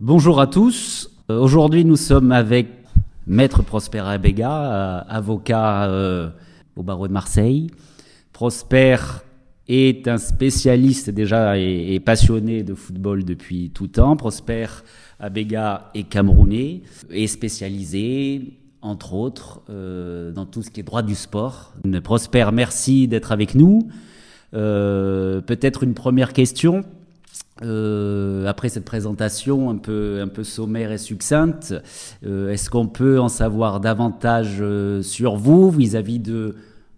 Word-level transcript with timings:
Bonjour 0.00 0.42
à 0.42 0.46
tous. 0.46 1.10
Euh, 1.30 1.40
Aujourd'hui, 1.40 1.82
nous 1.82 1.96
sommes 1.96 2.30
avec 2.30 2.68
Maître 3.26 3.62
Prosper 3.62 4.00
Abega, 4.00 4.50
euh, 4.50 5.00
avocat 5.08 5.88
euh, 5.88 6.28
au 6.76 6.82
barreau 6.82 7.08
de 7.08 7.14
Marseille. 7.14 7.70
Prosper 8.34 8.98
est 9.68 10.06
un 10.06 10.18
spécialiste 10.18 11.08
déjà 11.08 11.56
et, 11.56 11.98
passionné 12.00 12.62
de 12.62 12.74
football 12.74 13.24
depuis 13.24 13.70
tout 13.70 13.86
temps. 13.86 14.16
Prosper 14.16 14.66
Abega 15.18 15.90
est 15.94 16.02
camerounais 16.02 16.82
et 17.08 17.26
spécialisé, 17.26 18.58
entre 18.82 19.14
autres, 19.14 19.62
dans 19.68 20.44
tout 20.44 20.62
ce 20.62 20.70
qui 20.70 20.80
est 20.80 20.82
droit 20.82 21.02
du 21.02 21.14
sport. 21.14 21.72
Prosper, 22.04 22.50
merci 22.52 23.08
d'être 23.08 23.32
avec 23.32 23.54
nous. 23.54 23.88
Peut-être 24.52 25.84
une 25.84 25.94
première 25.94 26.34
question. 26.34 26.84
Euh, 27.62 28.46
après 28.46 28.68
cette 28.68 28.84
présentation 28.84 29.70
un 29.70 29.76
peu, 29.76 30.20
un 30.20 30.28
peu 30.28 30.44
sommaire 30.44 30.92
et 30.92 30.98
succincte, 30.98 31.74
euh, 32.26 32.50
est-ce 32.50 32.68
qu'on 32.68 32.86
peut 32.86 33.18
en 33.18 33.28
savoir 33.28 33.80
davantage 33.80 34.58
euh, 34.60 35.00
sur 35.00 35.36
vous 35.36 35.70
vis-à-vis 35.70 36.18
de, 36.18 36.54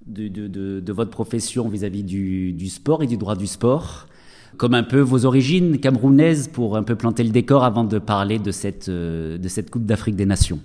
de, 0.08 0.92
votre 0.92 1.10
profession, 1.10 1.68
vis-à-vis 1.68 2.02
du, 2.02 2.52
du 2.52 2.68
sport 2.70 3.04
et 3.04 3.06
du 3.06 3.16
droit 3.16 3.36
du 3.36 3.46
sport? 3.46 4.08
Comme 4.56 4.74
un 4.74 4.82
peu 4.82 4.98
vos 4.98 5.26
origines 5.26 5.78
camerounaises 5.78 6.48
pour 6.48 6.76
un 6.76 6.82
peu 6.82 6.96
planter 6.96 7.22
le 7.22 7.30
décor 7.30 7.62
avant 7.62 7.84
de 7.84 7.98
parler 8.00 8.40
de 8.40 8.50
cette, 8.50 8.90
de 8.90 9.48
cette 9.48 9.70
Coupe 9.70 9.86
d'Afrique 9.86 10.16
des 10.16 10.26
Nations? 10.26 10.58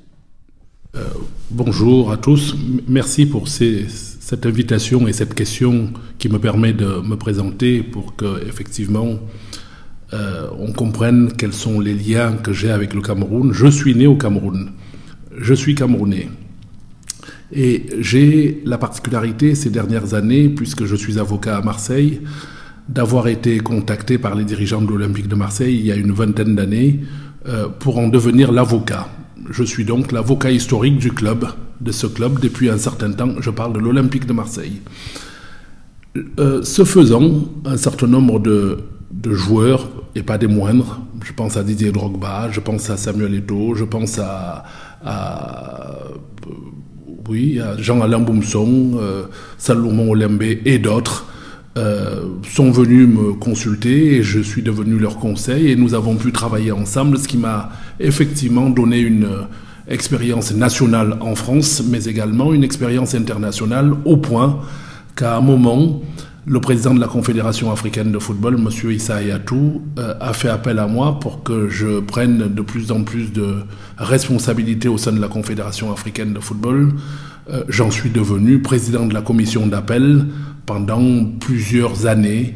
Bonjour 1.51 2.11
à 2.11 2.17
tous. 2.17 2.55
Merci 2.87 3.25
pour 3.27 3.47
cette 3.47 4.45
invitation 4.45 5.07
et 5.07 5.13
cette 5.13 5.35
question 5.35 5.91
qui 6.17 6.29
me 6.29 6.39
permet 6.39 6.73
de 6.73 7.01
me 7.01 7.15
présenter 7.15 7.83
pour 7.83 8.15
que 8.15 8.47
effectivement 8.47 9.19
euh, 10.13 10.47
on 10.59 10.71
comprenne 10.71 11.31
quels 11.37 11.53
sont 11.53 11.79
les 11.79 11.93
liens 11.93 12.33
que 12.33 12.53
j'ai 12.53 12.71
avec 12.71 12.93
le 12.93 13.01
Cameroun. 13.01 13.51
Je 13.53 13.67
suis 13.67 13.95
né 13.95 14.07
au 14.07 14.15
Cameroun. 14.15 14.69
Je 15.37 15.53
suis 15.53 15.75
camerounais. 15.75 16.29
Et 17.51 17.85
j'ai 17.99 18.61
la 18.65 18.77
particularité 18.77 19.55
ces 19.55 19.69
dernières 19.69 20.13
années, 20.13 20.49
puisque 20.49 20.85
je 20.85 20.95
suis 20.95 21.19
avocat 21.19 21.57
à 21.57 21.61
Marseille, 21.61 22.21
d'avoir 22.89 23.27
été 23.27 23.59
contacté 23.59 24.17
par 24.17 24.35
les 24.35 24.43
dirigeants 24.43 24.81
de 24.81 24.89
l'Olympique 24.89 25.27
de 25.27 25.35
Marseille 25.35 25.75
il 25.79 25.85
y 25.85 25.91
a 25.91 25.95
une 25.95 26.11
vingtaine 26.11 26.55
d'années 26.55 26.99
euh, 27.47 27.67
pour 27.67 27.97
en 27.97 28.07
devenir 28.07 28.51
l'avocat. 28.51 29.07
Je 29.49 29.63
suis 29.63 29.85
donc 29.85 30.11
l'avocat 30.11 30.51
historique 30.51 30.97
du 30.97 31.11
club, 31.11 31.47
de 31.81 31.91
ce 31.91 32.07
club, 32.07 32.39
depuis 32.39 32.69
un 32.69 32.77
certain 32.77 33.11
temps. 33.11 33.35
Je 33.39 33.49
parle 33.49 33.73
de 33.73 33.79
l'Olympique 33.79 34.25
de 34.25 34.33
Marseille. 34.33 34.81
Euh, 36.39 36.61
ce 36.63 36.83
faisant, 36.85 37.45
un 37.65 37.77
certain 37.77 38.07
nombre 38.07 38.39
de, 38.39 38.79
de, 39.11 39.33
joueurs, 39.33 39.89
et 40.15 40.23
pas 40.23 40.37
des 40.37 40.47
moindres, 40.47 41.01
je 41.23 41.33
pense 41.33 41.57
à 41.57 41.63
Didier 41.63 41.91
Drogba, 41.91 42.49
je 42.51 42.59
pense 42.59 42.89
à 42.89 42.97
Samuel 42.97 43.33
Eto'o, 43.33 43.75
je 43.75 43.83
pense 43.83 44.19
à, 44.19 44.63
oui, 47.27 47.59
Jean-Alain 47.79 48.19
Boumson, 48.19 48.97
euh, 48.99 49.23
Salomon 49.57 50.11
Olembe 50.11 50.43
et 50.43 50.77
d'autres, 50.77 51.25
euh, 51.75 52.25
sont 52.47 52.69
venus 52.69 53.07
me 53.07 53.33
consulter 53.33 54.17
et 54.17 54.23
je 54.23 54.39
suis 54.39 54.61
devenu 54.61 54.99
leur 54.99 55.17
conseil 55.17 55.71
et 55.71 55.75
nous 55.75 55.95
avons 55.95 56.15
pu 56.15 56.31
travailler 56.31 56.71
ensemble, 56.71 57.17
ce 57.17 57.27
qui 57.27 57.37
m'a 57.37 57.71
effectivement 57.99 58.69
donné 58.69 58.99
une 58.99 59.27
expérience 59.87 60.53
nationale 60.53 61.17
en 61.21 61.33
France, 61.35 61.81
mais 61.89 62.05
également 62.05 62.53
une 62.53 62.63
expérience 62.63 63.15
internationale 63.15 63.93
au 64.05 64.17
point 64.17 64.59
qu'à 65.15 65.37
un 65.37 65.41
moment, 65.41 66.01
le 66.45 66.59
président 66.59 66.93
de 66.93 66.99
la 66.99 67.07
Confédération 67.07 67.71
africaine 67.71 68.11
de 68.11 68.19
football, 68.19 68.55
M. 68.55 68.91
Issa 68.91 69.15
Ayatou, 69.15 69.81
euh, 69.97 70.13
a 70.19 70.33
fait 70.33 70.49
appel 70.49 70.79
à 70.79 70.87
moi 70.87 71.19
pour 71.19 71.43
que 71.43 71.69
je 71.69 71.99
prenne 72.01 72.53
de 72.53 72.61
plus 72.61 72.91
en 72.91 73.03
plus 73.03 73.31
de 73.31 73.55
responsabilités 73.97 74.89
au 74.89 74.97
sein 74.97 75.13
de 75.13 75.21
la 75.21 75.29
Confédération 75.29 75.91
africaine 75.91 76.33
de 76.33 76.39
football. 76.39 76.93
Euh, 77.49 77.63
J'en 77.69 77.91
suis 77.91 78.09
devenu 78.09 78.61
président 78.61 79.05
de 79.05 79.13
la 79.13 79.21
commission 79.21 79.67
d'appel 79.67 80.25
pendant 80.65 81.25
plusieurs 81.39 82.07
années, 82.07 82.55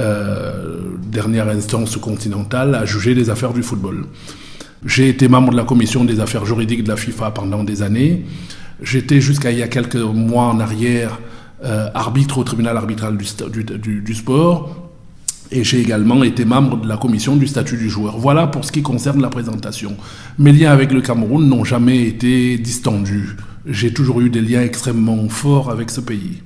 euh, 0.00 0.96
dernière 1.06 1.48
instance 1.48 1.96
continentale, 1.98 2.74
à 2.74 2.86
juger 2.86 3.14
des 3.14 3.28
affaires 3.28 3.52
du 3.52 3.62
football. 3.62 4.04
J'ai 4.86 5.08
été 5.08 5.28
membre 5.28 5.52
de 5.52 5.56
la 5.56 5.64
commission 5.64 6.04
des 6.04 6.20
affaires 6.20 6.46
juridiques 6.46 6.84
de 6.84 6.88
la 6.88 6.96
FIFA 6.96 7.32
pendant 7.32 7.64
des 7.64 7.82
années. 7.82 8.24
J'étais 8.82 9.20
jusqu'à 9.20 9.50
il 9.50 9.58
y 9.58 9.62
a 9.62 9.68
quelques 9.68 9.96
mois 9.96 10.44
en 10.44 10.60
arrière 10.60 11.18
euh, 11.64 11.88
arbitre 11.94 12.38
au 12.38 12.44
tribunal 12.44 12.76
arbitral 12.76 13.16
du, 13.16 14.14
sport. 14.14 14.90
Et 15.50 15.64
j'ai 15.64 15.80
également 15.80 16.22
été 16.24 16.44
membre 16.44 16.80
de 16.80 16.88
la 16.88 16.96
commission 16.96 17.36
du 17.36 17.46
statut 17.46 17.76
du 17.76 17.88
joueur. 17.88 18.18
Voilà 18.18 18.46
pour 18.46 18.64
ce 18.64 18.72
qui 18.72 18.82
concerne 18.82 19.22
la 19.22 19.30
présentation. 19.30 19.96
Mes 20.38 20.52
liens 20.52 20.72
avec 20.72 20.92
le 20.92 21.00
Cameroun 21.00 21.48
n'ont 21.48 21.64
jamais 21.64 22.02
été 22.02 22.58
distendus. 22.58 23.36
J'ai 23.64 23.92
toujours 23.92 24.20
eu 24.20 24.28
des 24.28 24.42
liens 24.42 24.62
extrêmement 24.62 25.28
forts 25.28 25.70
avec 25.70 25.90
ce 25.90 26.00
pays. 26.00 26.42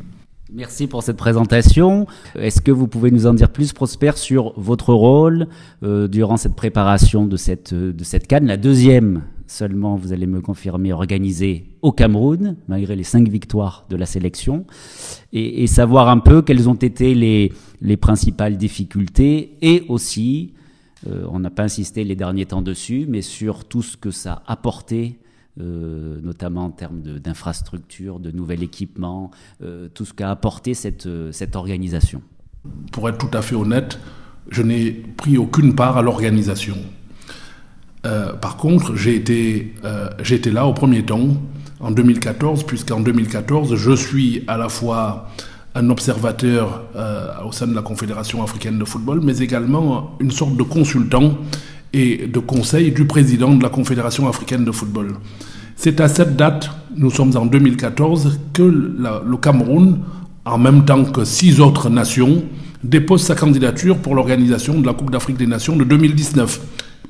Merci 0.53 0.87
pour 0.87 1.03
cette 1.03 1.17
présentation. 1.17 2.07
Est-ce 2.35 2.61
que 2.61 2.73
vous 2.73 2.89
pouvez 2.89 3.11
nous 3.11 3.27
en 3.27 3.35
dire 3.35 3.51
plus, 3.51 3.73
Prosper, 3.73 4.13
sur 4.17 4.53
votre 4.57 4.93
rôle 4.93 5.47
euh, 5.83 6.09
durant 6.09 6.37
cette 6.37 6.55
préparation 6.55 7.27
de 7.27 7.37
cette, 7.37 7.73
de 7.73 8.05
cette 8.05 8.27
canne, 8.27 8.47
la 8.47 8.57
deuxième 8.57 9.23
seulement, 9.51 9.97
vous 9.97 10.13
allez 10.13 10.27
me 10.27 10.41
confirmer, 10.41 10.93
organisée 10.93 11.65
au 11.83 11.93
Cameroun, 11.93 12.57
malgré 12.69 12.95
les 12.95 13.03
cinq 13.03 13.29
victoires 13.29 13.85
de 13.91 13.97
la 13.97 14.07
sélection, 14.07 14.65
et, 15.33 15.67
savoir 15.67 16.09
un 16.09 16.19
peu 16.19 16.43
quelles 16.43 16.69
ont 16.69 16.75
été 16.75 17.15
les, 17.15 17.53
les 17.81 17.97
principales 17.97 18.57
difficultés 18.57 19.57
et 19.61 19.85
aussi, 19.89 20.55
euh, 21.09 21.25
on 21.31 21.41
n'a 21.41 21.51
pas 21.51 21.65
insisté 21.65 22.05
les 22.05 22.17
derniers 22.17 22.47
temps 22.47 22.63
dessus, 22.63 23.07
mais 23.09 23.23
sur 23.23 23.65
tout 23.65 23.83
ce 23.83 23.97
que 23.97 24.11
ça 24.11 24.43
a 24.47 24.53
apporté 24.53 25.19
euh, 25.61 26.21
notamment 26.23 26.67
en 26.67 26.71
termes 26.71 27.01
d'infrastructures, 27.01 28.21
de, 28.21 28.31
de, 28.31 28.37
nouvel 28.37 28.63
équipement, 28.63 29.33
euh, 29.63 29.89
tout 29.93 30.05
ce 30.05 30.15
qu'a 30.15 30.31
apporté 30.31 30.75
cette, 30.75 31.09
cette 31.33 31.57
organisation 31.57 32.23
Pour 32.93 33.09
être 33.09 33.19
tout 33.19 33.37
à 33.37 33.43
fait 33.43 33.57
honnête, 33.57 33.99
je 34.49 34.63
n'ai 34.63 34.93
pris 34.93 35.39
aucune 35.39 35.75
part 35.75 35.99
à 35.99 36.03
l'organisation. 36.03 36.77
Euh, 38.07 38.33
par 38.33 38.57
contre, 38.57 38.97
j'ai 38.97 39.15
été, 39.15 39.75
euh, 39.85 40.09
été 40.31 40.51
là 40.51 40.67
au 40.67 40.73
premier 40.73 41.03
temps, 41.03 41.29
en 41.81 41.91
2014, 41.91 42.65
puisqu'en 42.65 43.01
2014, 43.01 43.75
je 43.77 43.93
suis 43.93 44.45
à 44.47 44.57
la 44.57 44.69
fois 44.69 45.29
un 45.75 45.89
observateur 45.91 46.85
euh, 46.97 47.29
au 47.47 47.53
sein 47.53 47.67
de 47.67 47.75
la 47.75 47.83
Confédération 47.83 48.43
africaine 48.43 48.79
de 48.79 48.85
football, 48.85 49.21
mais 49.23 49.39
également 49.39 50.17
une 50.21 50.31
sorte 50.31 50.57
de 50.57 50.63
consultant 50.63 51.39
et 51.93 52.27
de 52.27 52.39
conseil 52.39 52.93
du 52.93 53.07
président 53.07 53.55
de 53.55 53.63
la 53.63 53.69
Confédération 53.69 54.29
africaine 54.29 54.65
de 54.65 54.73
football. 54.73 55.15
C'est 55.77 56.01
à 56.01 56.09
cette 56.09 56.37
date, 56.37 56.71
nous 56.97 57.11
sommes 57.11 57.37
en 57.37 57.47
2014, 57.47 58.41
que 58.53 58.63
le 58.63 59.37
Cameroun, 59.37 60.01
en 60.45 60.59
même 60.59 60.85
temps 60.85 61.05
que 61.05 61.25
six 61.25 61.61
autres 61.61 61.89
nations, 61.89 62.45
dépose 62.85 63.23
sa 63.23 63.35
candidature 63.35 63.99
pour 63.99 64.15
l'organisation 64.15 64.81
de 64.81 64.87
la 64.87 64.95
Coupe 64.95 65.11
d'Afrique 65.11 65.37
des 65.37 65.47
Nations 65.47 65.77
de 65.77 65.85
2019. 65.85 66.61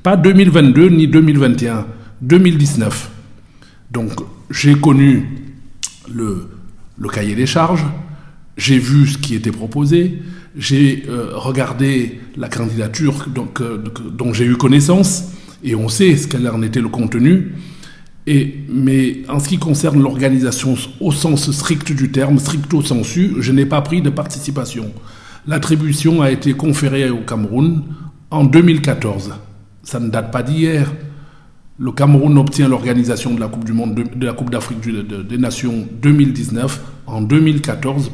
Pas 0.03 0.17
2022 0.17 0.89
ni 0.89 1.07
2021, 1.07 1.85
2019. 2.23 3.11
Donc 3.91 4.13
j'ai 4.49 4.73
connu 4.73 5.27
le, 6.11 6.47
le, 6.97 7.09
cahier 7.09 7.35
des 7.35 7.45
charges, 7.45 7.85
j'ai 8.57 8.79
vu 8.79 9.05
ce 9.05 9.19
qui 9.19 9.35
était 9.35 9.51
proposé, 9.51 10.19
j'ai 10.57 11.03
euh, 11.07 11.29
regardé 11.35 12.19
la 12.35 12.49
candidature 12.49 13.27
donc, 13.27 13.61
euh, 13.61 13.77
dont 14.11 14.33
j'ai 14.33 14.45
eu 14.45 14.57
connaissance, 14.57 15.33
et 15.63 15.75
on 15.75 15.87
sait 15.87 16.17
ce 16.17 16.27
qu'elle 16.27 16.49
en 16.49 16.63
était 16.63 16.81
le 16.81 16.89
contenu. 16.89 17.51
Et, 18.25 18.55
mais 18.69 19.21
en 19.29 19.39
ce 19.39 19.49
qui 19.49 19.59
concerne 19.59 20.01
l'organisation 20.01 20.75
au 20.99 21.11
sens 21.11 21.51
strict 21.51 21.91
du 21.91 22.11
terme, 22.11 22.39
stricto 22.39 22.81
sensu, 22.81 23.35
je 23.37 23.51
n'ai 23.51 23.67
pas 23.67 23.81
pris 23.81 24.01
de 24.01 24.09
participation. 24.09 24.91
L'attribution 25.45 26.23
a 26.23 26.31
été 26.31 26.53
conférée 26.53 27.11
au 27.11 27.19
Cameroun 27.19 27.83
en 28.31 28.45
2014. 28.45 29.31
Ça 29.83 29.99
ne 29.99 30.09
date 30.09 30.31
pas 30.31 30.43
d'hier. 30.43 30.91
Le 31.79 31.91
Cameroun 31.91 32.37
obtient 32.37 32.67
l'organisation 32.67 33.33
de 33.33 33.39
la 33.39 33.47
Coupe 33.47 33.65
du 33.65 33.73
Monde, 33.73 33.95
de, 33.95 34.25
la 34.25 34.33
Coupe 34.33 34.51
d'Afrique 34.51 34.81
de, 34.81 35.01
de, 35.01 35.23
des 35.23 35.37
Nations 35.37 35.87
2019 36.01 36.81
en 37.07 37.21
2014 37.21 38.11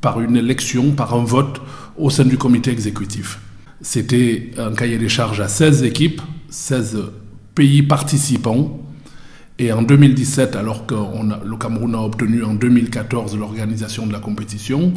par 0.00 0.20
une 0.20 0.36
élection, 0.36 0.90
par 0.92 1.14
un 1.14 1.24
vote 1.24 1.62
au 1.96 2.10
sein 2.10 2.24
du 2.24 2.36
comité 2.36 2.70
exécutif. 2.70 3.38
C'était 3.80 4.50
un 4.58 4.72
cahier 4.74 4.98
des 4.98 5.08
charges 5.08 5.40
à 5.40 5.48
16 5.48 5.84
équipes, 5.84 6.20
16 6.48 6.98
pays 7.54 7.82
participants. 7.82 8.80
Et 9.58 9.72
en 9.72 9.82
2017, 9.82 10.56
alors 10.56 10.84
que 10.84 10.94
le 10.94 11.56
Cameroun 11.56 11.94
a 11.94 12.00
obtenu 12.00 12.42
en 12.42 12.54
2014 12.54 13.36
l'organisation 13.38 14.06
de 14.06 14.12
la 14.12 14.18
compétition, 14.18 14.92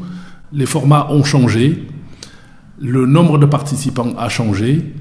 les 0.52 0.66
formats 0.66 1.08
ont 1.12 1.24
changé, 1.24 1.86
le 2.80 3.06
nombre 3.06 3.38
de 3.38 3.46
participants 3.46 4.16
a 4.18 4.30
changé, 4.30 4.94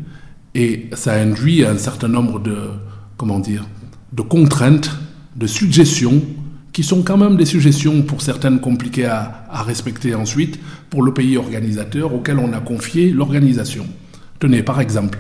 et 0.56 0.88
ça 0.94 1.12
induit 1.12 1.64
un 1.64 1.76
certain 1.76 2.08
nombre 2.08 2.40
de, 2.40 2.56
comment 3.18 3.38
dire, 3.38 3.66
de 4.12 4.22
contraintes, 4.22 4.90
de 5.36 5.46
suggestions, 5.46 6.22
qui 6.72 6.82
sont 6.82 7.02
quand 7.02 7.18
même 7.18 7.36
des 7.36 7.44
suggestions 7.44 8.00
pour 8.02 8.22
certaines 8.22 8.60
compliquées 8.60 9.04
à, 9.04 9.44
à 9.50 9.62
respecter 9.62 10.14
ensuite 10.14 10.58
pour 10.88 11.02
le 11.02 11.12
pays 11.12 11.36
organisateur 11.36 12.14
auquel 12.14 12.38
on 12.38 12.54
a 12.54 12.60
confié 12.60 13.10
l'organisation. 13.10 13.86
Tenez, 14.38 14.62
par 14.62 14.80
exemple, 14.80 15.18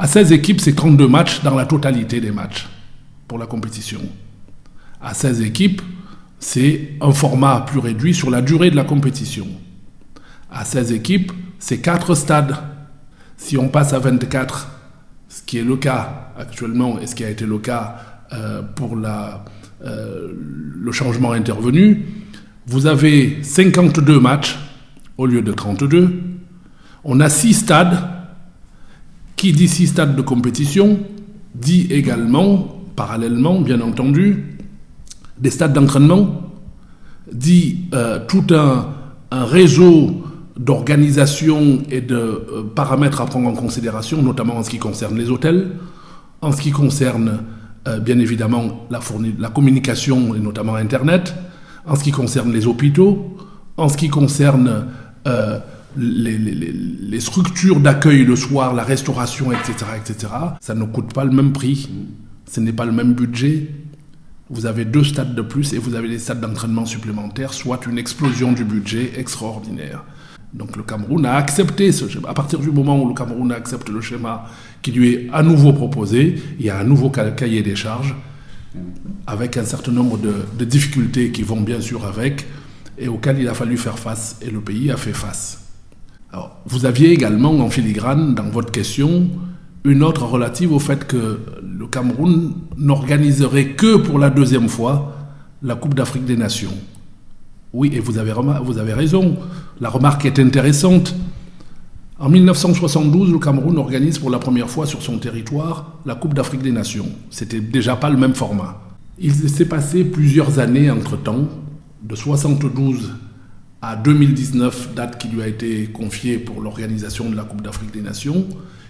À 0.00 0.06
16 0.06 0.30
équipes, 0.30 0.60
c'est 0.60 0.74
32 0.76 1.08
matchs 1.08 1.42
dans 1.42 1.56
la 1.56 1.66
totalité 1.66 2.20
des 2.20 2.30
matchs 2.30 2.68
pour 3.26 3.36
la 3.36 3.46
compétition. 3.46 4.00
À 5.00 5.12
16 5.14 5.42
équipes, 5.42 5.82
c'est 6.38 6.92
un 7.00 7.12
format 7.12 7.62
plus 7.62 7.80
réduit 7.80 8.14
sur 8.14 8.30
la 8.30 8.40
durée 8.40 8.70
de 8.70 8.76
la 8.76 8.84
compétition. 8.84 9.48
À 10.52 10.64
16 10.64 10.92
équipes, 10.92 11.32
c'est 11.58 11.78
4 11.78 12.14
stades. 12.14 12.56
Si 13.38 13.56
on 13.56 13.68
passe 13.68 13.92
à 13.92 14.00
24, 14.00 14.68
ce 15.28 15.42
qui 15.42 15.58
est 15.58 15.62
le 15.62 15.76
cas 15.76 16.32
actuellement 16.36 16.98
et 16.98 17.06
ce 17.06 17.14
qui 17.14 17.24
a 17.24 17.30
été 17.30 17.46
le 17.46 17.58
cas 17.58 17.96
euh, 18.32 18.62
pour 18.62 18.96
euh, 18.96 20.32
le 20.36 20.92
changement 20.92 21.32
intervenu, 21.32 22.04
vous 22.66 22.86
avez 22.86 23.38
52 23.42 24.20
matchs 24.20 24.58
au 25.16 25.24
lieu 25.24 25.40
de 25.40 25.52
32. 25.52 26.20
On 27.04 27.20
a 27.20 27.30
6 27.30 27.54
stades. 27.54 27.98
Qui 29.36 29.52
dit 29.52 29.68
6 29.68 29.86
stades 29.86 30.16
de 30.16 30.22
compétition 30.22 30.98
dit 31.54 31.86
également, 31.90 32.82
parallèlement 32.96 33.60
bien 33.60 33.80
entendu, 33.80 34.58
des 35.38 35.50
stades 35.50 35.72
d'entraînement, 35.72 36.52
dit 37.32 37.84
euh, 37.94 38.18
tout 38.26 38.44
un 38.52 39.44
réseau 39.44 40.24
d'organisation 40.58 41.82
et 41.90 42.00
de 42.00 42.16
euh, 42.16 42.62
paramètres 42.74 43.20
à 43.20 43.26
prendre 43.26 43.48
en 43.48 43.54
considération, 43.54 44.22
notamment 44.22 44.56
en 44.56 44.62
ce 44.62 44.70
qui 44.70 44.78
concerne 44.78 45.16
les 45.16 45.30
hôtels, 45.30 45.70
en 46.40 46.52
ce 46.52 46.60
qui 46.60 46.70
concerne 46.70 47.40
euh, 47.86 48.00
bien 48.00 48.18
évidemment 48.18 48.86
la, 48.90 49.00
la 49.38 49.48
communication 49.48 50.34
et 50.34 50.40
notamment 50.40 50.74
Internet, 50.74 51.34
en 51.86 51.94
ce 51.94 52.04
qui 52.04 52.10
concerne 52.10 52.52
les 52.52 52.66
hôpitaux, 52.66 53.36
en 53.76 53.88
ce 53.88 53.96
qui 53.96 54.08
concerne 54.08 54.86
euh, 55.26 55.58
les, 55.96 56.36
les, 56.36 56.54
les, 56.54 57.20
structures 57.20 57.80
d'accueil 57.80 58.24
le 58.24 58.36
soir, 58.36 58.74
la 58.74 58.82
restauration, 58.84 59.52
etc., 59.52 59.72
etc., 59.96 60.32
ça 60.60 60.74
ne 60.74 60.84
coûte 60.84 61.12
pas 61.14 61.24
le 61.24 61.30
même 61.30 61.52
prix, 61.52 61.88
ce 62.50 62.60
n'est 62.60 62.72
pas 62.72 62.84
le 62.84 62.92
même 62.92 63.14
budget. 63.14 63.70
Vous 64.50 64.66
avez 64.66 64.84
deux 64.84 65.04
stades 65.04 65.34
de 65.34 65.42
plus 65.42 65.72
et 65.72 65.78
vous 65.78 65.94
avez 65.94 66.08
des 66.08 66.18
stades 66.18 66.40
d'entraînement 66.40 66.86
supplémentaires, 66.86 67.52
soit 67.52 67.86
une 67.86 67.98
explosion 67.98 68.52
du 68.52 68.64
budget 68.64 69.12
extraordinaire. 69.16 70.04
Donc 70.52 70.76
le 70.76 70.82
Cameroun 70.82 71.26
a 71.26 71.34
accepté 71.34 71.92
ce 71.92 72.08
schéma. 72.08 72.28
À 72.28 72.34
partir 72.34 72.58
du 72.58 72.70
moment 72.70 73.00
où 73.02 73.08
le 73.08 73.14
Cameroun 73.14 73.52
accepte 73.52 73.88
le 73.88 74.00
schéma 74.00 74.46
qui 74.80 74.92
lui 74.92 75.12
est 75.12 75.28
à 75.32 75.42
nouveau 75.42 75.72
proposé, 75.72 76.36
il 76.58 76.64
y 76.64 76.70
a 76.70 76.78
un 76.78 76.84
nouveau 76.84 77.10
cahier 77.10 77.62
des 77.62 77.76
charges 77.76 78.14
avec 79.26 79.56
un 79.56 79.64
certain 79.64 79.92
nombre 79.92 80.18
de, 80.18 80.64
difficultés 80.64 81.30
qui 81.30 81.42
vont 81.42 81.60
bien 81.60 81.80
sûr 81.80 82.04
avec 82.06 82.46
et 82.98 83.08
auxquelles 83.08 83.38
il 83.40 83.48
a 83.48 83.54
fallu 83.54 83.76
faire 83.76 83.98
face 83.98 84.38
et 84.42 84.50
le 84.50 84.60
pays 84.60 84.90
a 84.90 84.96
fait 84.96 85.12
face. 85.12 85.64
Vous 86.66 86.84
aviez 86.84 87.12
également 87.12 87.58
en 87.58 87.70
filigrane 87.70 88.34
dans 88.34 88.48
votre 88.50 88.70
question 88.70 89.28
une 89.84 90.02
autre 90.02 90.24
relative 90.24 90.72
au 90.72 90.78
fait 90.78 91.06
que 91.06 91.40
le 91.62 91.86
Cameroun 91.86 92.52
n'organiserait 92.76 93.70
que 93.70 93.96
pour 93.96 94.18
la 94.18 94.30
deuxième 94.30 94.68
fois 94.68 95.14
la 95.62 95.74
Coupe 95.74 95.94
d'Afrique 95.94 96.24
des 96.24 96.36
Nations. 96.36 96.74
Oui, 97.72 97.90
et 97.92 98.00
vous 98.00 98.18
avez, 98.18 98.92
raison. 98.92 99.36
La 99.80 99.90
remarque 99.90 100.24
est 100.24 100.38
intéressante. 100.38 101.14
En 102.18 102.28
1972, 102.30 103.30
le 103.30 103.38
Cameroun 103.38 103.78
organise 103.78 104.18
pour 104.18 104.30
la 104.30 104.38
première 104.38 104.70
fois 104.70 104.86
sur 104.86 105.02
son 105.02 105.18
territoire 105.18 105.98
la 106.06 106.14
Coupe 106.14 106.34
d'Afrique 106.34 106.62
des 106.62 106.72
Nations. 106.72 107.08
C'était 107.30 107.60
déjà 107.60 107.94
pas 107.94 108.10
le 108.10 108.16
même 108.16 108.34
format. 108.34 108.80
Il 109.18 109.32
s'est 109.32 109.66
passé 109.66 110.04
plusieurs 110.04 110.58
années 110.58 110.90
entre-temps, 110.90 111.48
de 112.02 112.14
72 112.14 113.12
à 113.82 113.96
2019, 113.96 114.94
date 114.94 115.18
qui 115.18 115.28
lui 115.28 115.42
a 115.42 115.46
été 115.46 115.86
confiée 115.86 116.38
pour 116.38 116.62
l'organisation 116.62 117.28
de 117.28 117.36
la 117.36 117.44
Coupe 117.44 117.62
d'Afrique 117.62 117.92
des 117.92 118.00
Nations. 118.00 118.46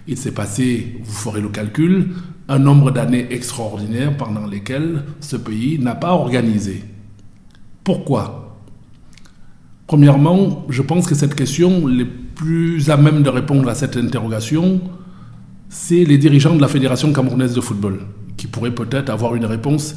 Il 0.06 0.16
s'est 0.16 0.32
passé, 0.32 1.00
vous 1.02 1.12
ferez 1.12 1.40
le 1.40 1.48
calcul, 1.48 2.14
un 2.48 2.58
nombre 2.58 2.90
d'années 2.90 3.26
extraordinaires 3.30 4.16
pendant 4.16 4.46
lesquelles 4.46 5.02
ce 5.20 5.36
pays 5.36 5.78
n'a 5.78 5.94
pas 5.94 6.12
organisé. 6.12 6.82
Pourquoi? 7.84 8.47
Premièrement, 9.88 10.66
je 10.68 10.82
pense 10.82 11.06
que 11.06 11.14
cette 11.14 11.34
question, 11.34 11.86
les 11.86 12.04
plus 12.04 12.90
à 12.90 12.98
même 12.98 13.22
de 13.22 13.30
répondre 13.30 13.70
à 13.70 13.74
cette 13.74 13.96
interrogation, 13.96 14.82
c'est 15.70 16.04
les 16.04 16.18
dirigeants 16.18 16.54
de 16.54 16.60
la 16.60 16.68
Fédération 16.68 17.10
camerounaise 17.10 17.54
de 17.54 17.60
football, 17.62 18.00
qui 18.36 18.46
pourraient 18.48 18.74
peut-être 18.74 19.08
avoir 19.08 19.34
une 19.34 19.46
réponse 19.46 19.94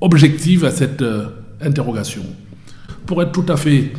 objective 0.00 0.64
à 0.64 0.70
cette 0.70 1.02
euh, 1.02 1.26
interrogation. 1.60 2.22
Pour 3.04 3.22
être 3.22 3.32
tout 3.32 3.44
à 3.52 3.58
fait 3.58 3.92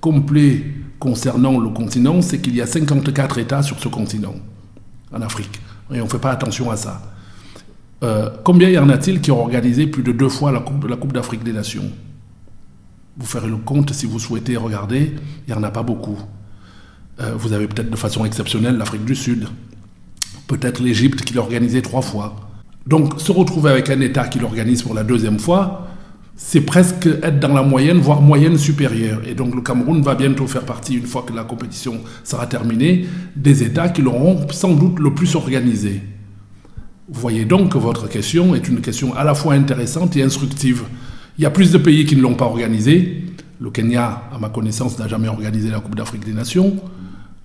complet 0.00 0.64
concernant 0.98 1.60
le 1.60 1.68
continent, 1.68 2.22
c'est 2.22 2.38
qu'il 2.38 2.56
y 2.56 2.62
a 2.62 2.66
54 2.66 3.36
États 3.36 3.62
sur 3.62 3.78
ce 3.78 3.88
continent, 3.88 4.36
en 5.12 5.20
Afrique. 5.20 5.60
Et 5.92 6.00
on 6.00 6.04
ne 6.04 6.08
fait 6.10 6.18
pas 6.18 6.30
attention 6.30 6.70
à 6.70 6.76
ça. 6.76 7.02
Euh, 8.02 8.30
combien 8.42 8.70
y 8.70 8.78
en 8.78 8.88
a-t-il 8.88 9.20
qui 9.20 9.30
ont 9.30 9.42
organisé 9.42 9.86
plus 9.86 10.02
de 10.02 10.12
deux 10.12 10.30
fois 10.30 10.52
la 10.52 10.60
Coupe, 10.60 10.88
la 10.88 10.96
coupe 10.96 11.12
d'Afrique 11.12 11.44
des 11.44 11.52
Nations? 11.52 11.90
Vous 13.16 13.26
ferez 13.26 13.48
le 13.48 13.56
compte 13.56 13.92
si 13.92 14.06
vous 14.06 14.18
souhaitez 14.18 14.56
regarder, 14.56 15.14
il 15.46 15.54
n'y 15.54 15.58
en 15.58 15.62
a 15.62 15.70
pas 15.70 15.82
beaucoup. 15.82 16.18
Euh, 17.20 17.34
vous 17.36 17.52
avez 17.52 17.68
peut-être 17.68 17.90
de 17.90 17.96
façon 17.96 18.24
exceptionnelle 18.24 18.76
l'Afrique 18.76 19.04
du 19.04 19.14
Sud, 19.14 19.46
peut-être 20.46 20.82
l'Égypte 20.82 21.22
qui 21.22 21.34
l'organisait 21.34 21.82
trois 21.82 22.02
fois. 22.02 22.36
Donc 22.86 23.20
se 23.20 23.32
retrouver 23.32 23.70
avec 23.70 23.88
un 23.90 24.00
État 24.00 24.26
qui 24.28 24.38
l'organise 24.38 24.82
pour 24.82 24.94
la 24.94 25.04
deuxième 25.04 25.38
fois, 25.38 25.88
c'est 26.36 26.62
presque 26.62 27.06
être 27.06 27.38
dans 27.38 27.54
la 27.54 27.62
moyenne, 27.62 27.98
voire 27.98 28.20
moyenne 28.20 28.58
supérieure. 28.58 29.20
Et 29.26 29.34
donc 29.34 29.54
le 29.54 29.60
Cameroun 29.60 30.02
va 30.02 30.16
bientôt 30.16 30.46
faire 30.48 30.64
partie, 30.64 30.94
une 30.94 31.06
fois 31.06 31.22
que 31.22 31.32
la 31.32 31.44
compétition 31.44 32.00
sera 32.24 32.46
terminée, 32.46 33.06
des 33.36 33.62
États 33.62 33.88
qui 33.88 34.02
l'auront 34.02 34.46
sans 34.50 34.74
doute 34.74 34.98
le 34.98 35.14
plus 35.14 35.36
organisé. 35.36 36.02
Vous 37.08 37.20
voyez 37.20 37.44
donc 37.44 37.72
que 37.72 37.78
votre 37.78 38.08
question 38.08 38.54
est 38.54 38.66
une 38.66 38.80
question 38.80 39.14
à 39.14 39.22
la 39.24 39.34
fois 39.34 39.54
intéressante 39.54 40.16
et 40.16 40.22
instructive. 40.22 40.82
Il 41.36 41.42
y 41.42 41.46
a 41.46 41.50
plus 41.50 41.72
de 41.72 41.78
pays 41.78 42.04
qui 42.04 42.16
ne 42.16 42.22
l'ont 42.22 42.34
pas 42.34 42.44
organisé. 42.44 43.24
Le 43.60 43.70
Kenya, 43.70 44.22
à 44.32 44.38
ma 44.38 44.48
connaissance, 44.48 44.98
n'a 44.98 45.08
jamais 45.08 45.28
organisé 45.28 45.70
la 45.70 45.80
Coupe 45.80 45.96
d'Afrique 45.96 46.24
des 46.24 46.32
Nations. 46.32 46.76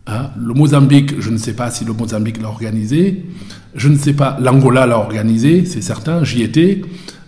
Hein? 0.06 0.30
Le 0.38 0.54
Mozambique, 0.54 1.20
je 1.20 1.30
ne 1.30 1.38
sais 1.38 1.54
pas 1.54 1.72
si 1.72 1.86
le 1.86 1.94
Mozambique 1.94 2.42
l'a 2.42 2.50
organisé. 2.50 3.26
Je 3.74 3.90
ne 3.90 3.98
sais 3.98 4.14
pas, 4.14 4.38
l'Angola 4.40 4.86
l'a 4.86 4.98
organisé, 4.98 5.66
c'est 5.66 5.82
certain, 5.82 6.24
j'y 6.24 6.44
étais, 6.44 6.82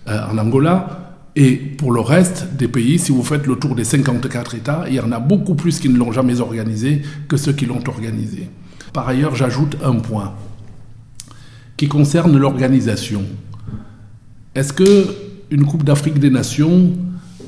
euh, 0.08 0.20
en 0.32 0.38
Angola. 0.38 0.98
Et 1.36 1.56
pour 1.56 1.92
le 1.92 2.02
reste 2.02 2.56
des 2.58 2.68
pays, 2.68 3.00
si 3.00 3.12
vous 3.12 3.24
faites 3.24 3.48
le 3.48 3.56
tour 3.56 3.76
des 3.76 3.84
54 3.86 4.56
États, 4.56 4.86
il 4.88 4.96
y 4.96 5.00
en 5.00 5.12
a 5.12 5.20
beaucoup 5.20 5.56
plus 5.56 5.80
qui 5.80 5.90
ne 5.90 5.98
l'ont 5.98 6.12
jamais 6.12 6.42
organisé 6.42 7.02
que 7.28 7.38
ceux 7.38 7.54
qui 7.54 7.66
l'ont 7.66 7.84
organisé. 7.88 8.50
Par 8.94 9.08
ailleurs, 9.08 9.36
j'ajoute 9.36 9.78
un 9.84 9.96
point 9.96 10.34
qui 11.78 11.88
concerne 11.88 12.38
l'organisation. 12.38 13.24
Est-ce 14.54 14.74
que 14.74 15.08
une 15.52 15.66
Coupe 15.66 15.84
d'Afrique 15.84 16.18
des 16.18 16.30
Nations 16.30 16.94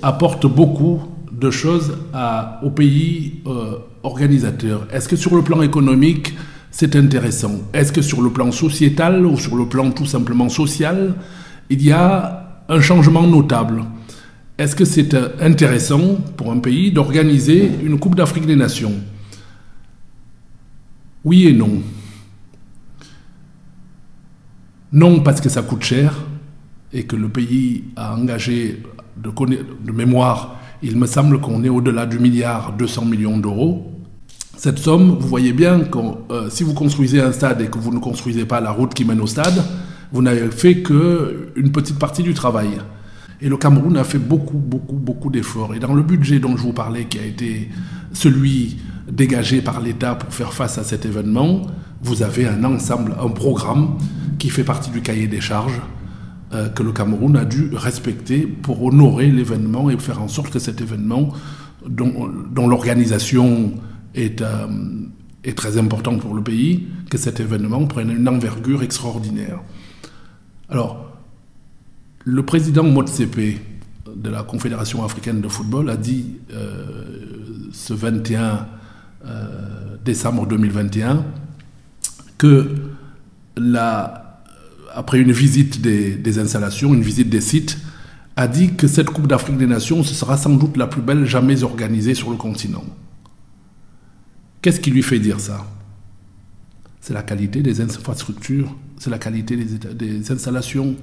apporte 0.01 0.45
beaucoup 0.45 1.01
de 1.31 1.49
choses 1.49 1.97
aux 2.61 2.69
pays 2.69 3.41
euh, 3.47 3.77
organisateurs. 4.03 4.85
Est-ce 4.91 5.07
que 5.07 5.15
sur 5.15 5.35
le 5.35 5.41
plan 5.41 5.61
économique, 5.61 6.35
c'est 6.69 6.95
intéressant? 6.95 7.61
Est-ce 7.73 7.93
que 7.93 8.01
sur 8.01 8.21
le 8.21 8.29
plan 8.29 8.51
sociétal 8.51 9.25
ou 9.25 9.37
sur 9.37 9.55
le 9.55 9.65
plan 9.65 9.89
tout 9.91 10.05
simplement 10.05 10.49
social, 10.49 11.15
il 11.69 11.81
y 11.81 11.91
a 11.91 12.63
un 12.67 12.81
changement 12.81 13.25
notable? 13.25 13.85
Est-ce 14.57 14.75
que 14.75 14.85
c'est 14.85 15.13
euh, 15.13 15.29
intéressant 15.39 16.17
pour 16.35 16.51
un 16.51 16.59
pays 16.59 16.91
d'organiser 16.91 17.71
une 17.83 17.97
Coupe 17.97 18.15
d'Afrique 18.15 18.45
des 18.45 18.57
Nations? 18.57 18.93
Oui 21.23 21.47
et 21.47 21.53
non. 21.53 21.81
Non 24.91 25.21
parce 25.21 25.39
que 25.39 25.49
ça 25.49 25.61
coûte 25.61 25.83
cher, 25.83 26.13
et 26.93 27.03
que 27.03 27.15
le 27.15 27.27
pays 27.27 27.85
a 27.95 28.15
engagé 28.15 28.81
de, 29.17 29.91
mémoire, 29.91 30.59
il 30.81 30.97
me 30.97 31.07
semble 31.07 31.39
qu'on 31.39 31.63
est 31.63 31.69
au-delà 31.69 32.05
du 32.05 32.19
milliard 32.19 32.73
200 32.77 33.05
millions 33.05 33.37
d'euros. 33.37 33.91
Cette 34.55 34.79
somme, 34.79 35.17
vous 35.19 35.27
voyez 35.27 35.53
bien 35.53 35.81
que 35.81 35.97
euh, 36.31 36.49
si 36.49 36.63
vous 36.63 36.73
construisez 36.73 37.19
un 37.19 37.31
stade 37.31 37.61
et 37.61 37.67
que 37.67 37.79
vous 37.79 37.93
ne 37.93 37.99
construisez 37.99 38.45
pas 38.45 38.61
la 38.61 38.71
route 38.71 38.93
qui 38.93 39.05
mène 39.05 39.19
au 39.19 39.27
stade, 39.27 39.63
vous 40.11 40.21
n'avez 40.21 40.51
fait 40.51 40.83
qu'une 40.83 41.71
petite 41.71 41.97
partie 41.97 42.21
du 42.21 42.33
travail. 42.33 42.69
Et 43.41 43.49
le 43.49 43.57
Cameroun 43.57 43.97
a 43.97 44.03
fait 44.03 44.19
beaucoup, 44.19 44.57
beaucoup, 44.57 44.95
beaucoup 44.95 45.29
d'efforts. 45.29 45.73
Et 45.73 45.79
dans 45.79 45.93
le 45.93 46.03
budget 46.03 46.39
dont 46.39 46.55
je 46.55 46.61
vous 46.61 46.73
parlais, 46.73 47.05
qui 47.05 47.19
a 47.19 47.25
été 47.25 47.69
celui 48.13 48.77
dégagé 49.11 49.61
par 49.61 49.81
l'État 49.81 50.15
pour 50.15 50.33
faire 50.33 50.53
face 50.53 50.77
à 50.77 50.83
cet 50.83 51.05
événement, 51.05 51.63
vous 52.01 52.21
avez 52.21 52.45
un 52.47 52.63
ensemble, 52.63 53.15
un 53.19 53.29
programme 53.29 53.97
qui 54.37 54.49
fait 54.49 54.63
partie 54.63 54.91
du 54.91 55.01
cahier 55.01 55.27
des 55.27 55.41
charges 55.41 55.81
euh, 56.53 56.69
que 56.69 56.83
le 56.83 56.91
Cameroun 56.91 57.35
a 57.35 57.45
dû 57.45 57.69
respecter 57.73 58.41
pour 58.47 58.83
honorer 58.83 59.31
l'événement 59.31 59.89
et 59.89 59.97
faire 59.97 60.21
en 60.21 60.27
sorte 60.27 60.51
que 60.51 60.59
cet 60.59 60.81
événement, 60.81 61.33
dont, 61.87 62.27
l'organisation 62.67 63.73
est, 64.15 64.41
euh, 64.41 64.67
est, 65.43 65.57
très 65.57 65.77
importante 65.77 66.21
pour 66.21 66.33
le 66.33 66.41
pays, 66.43 66.87
que 67.09 67.17
cet 67.17 67.39
événement 67.39 67.85
prenne 67.85 68.11
une 68.11 68.27
envergure 68.27 68.83
extraordinaire. 68.83 69.59
Alors, 70.69 71.13
le 72.25 72.43
président 72.43 72.83
Motsepe 72.83 73.59
de 74.15 74.29
la 74.29 74.43
Confédération 74.43 75.03
africaine 75.03 75.41
de 75.41 75.47
football 75.47 75.89
a 75.89 75.97
dit 75.97 76.37
euh, 76.53 77.03
ce 77.71 77.93
21 77.93 78.67
euh, 79.25 79.97
décembre 80.03 80.47
2021 80.47 81.25
que 82.37 82.75
après 84.93 85.19
une 85.19 85.31
visite 85.31 85.81
des, 85.81 86.39
installations, 86.39 86.93
une 86.93 87.01
visite 87.01 87.29
des 87.29 87.41
sites, 87.41 87.77
a 88.35 88.47
dit 88.47 88.73
que 88.75 88.87
cette 88.87 89.09
Coupe 89.09 89.27
d'Afrique 89.27 89.57
des 89.57 89.67
Nations, 89.67 90.03
ce 90.03 90.13
sera 90.13 90.37
sans 90.37 90.55
doute 90.55 90.77
la 90.77 90.87
plus 90.87 91.01
belle 91.01 91.25
jamais 91.25 91.63
organisée 91.63 92.15
sur 92.15 92.31
le 92.31 92.37
continent. 92.37 92.83
Qu'est-ce 94.61 94.79
qui 94.79 94.91
lui 94.91 95.03
fait 95.03 95.19
dire 95.19 95.39
ça? 95.39 95.65
C'est 97.01 97.13
la 97.13 97.23
qualité 97.23 97.61
des 97.61 97.81
infrastructures, 97.81 98.75
c'est 98.97 99.09
la 99.09 99.19
qualité 99.19 99.57
des, 99.57 99.93
des 99.93 100.31
installations. 100.31 100.95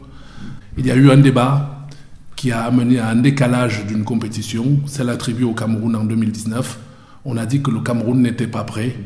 Il 0.79 0.87
y 0.87 0.91
a 0.91 0.97
eu 0.97 1.11
un 1.11 1.19
débat 1.19 1.87
qui 2.37 2.53
a 2.53 2.63
amené 2.63 2.99
à 2.99 3.11
un 3.11 3.17
décalage 3.17 3.85
d'une 3.87 4.03
compétition, 4.03 4.81
celle 4.87 5.11
attribuée 5.11 5.45
au 5.45 5.53
Cameroun 5.53 5.95
en 5.95 6.05
2019. 6.05 6.79
On 7.27 7.37
a 7.37 7.45
dit 7.45 7.61
que 7.61 7.71
le 7.71 7.81
Cameroun 7.81 8.23
n'était 8.23 8.47
pas 8.47 8.65
prêt. 8.65 8.97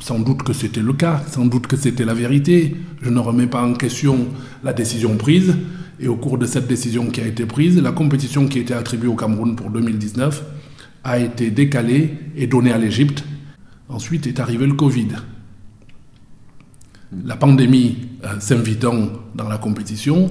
Sans 0.00 0.18
doute 0.18 0.42
que 0.42 0.52
c'était 0.52 0.82
le 0.82 0.92
cas, 0.92 1.22
sans 1.30 1.46
doute 1.46 1.66
que 1.66 1.76
c'était 1.76 2.04
la 2.04 2.14
vérité. 2.14 2.76
Je 3.02 3.10
ne 3.10 3.18
remets 3.18 3.46
pas 3.46 3.62
en 3.62 3.74
question 3.74 4.26
la 4.62 4.72
décision 4.72 5.16
prise. 5.16 5.56
Et 6.00 6.08
au 6.08 6.16
cours 6.16 6.38
de 6.38 6.46
cette 6.46 6.66
décision 6.66 7.06
qui 7.06 7.20
a 7.20 7.26
été 7.26 7.46
prise, 7.46 7.80
la 7.80 7.92
compétition 7.92 8.46
qui 8.48 8.58
était 8.58 8.74
attribuée 8.74 9.08
au 9.08 9.14
Cameroun 9.14 9.54
pour 9.54 9.70
2019 9.70 10.44
a 11.04 11.18
été 11.18 11.50
décalée 11.50 12.14
et 12.36 12.46
donnée 12.46 12.72
à 12.72 12.78
l'Égypte. 12.78 13.24
Ensuite 13.88 14.26
est 14.26 14.40
arrivé 14.40 14.66
le 14.66 14.74
Covid. 14.74 15.08
La 17.24 17.36
pandémie 17.36 17.98
euh, 18.24 18.40
s'invitant 18.40 19.10
dans 19.34 19.48
la 19.48 19.58
compétition, 19.58 20.30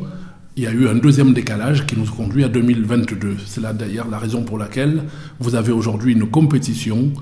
il 0.57 0.63
y 0.63 0.67
a 0.67 0.71
eu 0.71 0.87
un 0.87 0.95
deuxième 0.95 1.33
décalage 1.33 1.85
qui 1.85 1.97
nous 1.97 2.05
conduit 2.05 2.43
à 2.43 2.49
2022. 2.49 3.37
C'est 3.45 3.61
là 3.61 3.73
d'ailleurs 3.73 4.09
la 4.09 4.17
raison 4.17 4.43
pour 4.43 4.57
laquelle 4.57 5.03
vous 5.39 5.55
avez 5.55 5.71
aujourd'hui 5.71 6.13
une 6.13 6.27
compétition 6.27 7.13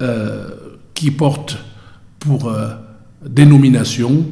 euh, 0.00 0.48
qui 0.94 1.10
porte 1.10 1.58
pour 2.18 2.48
euh, 2.48 2.70
dénomination 3.26 4.26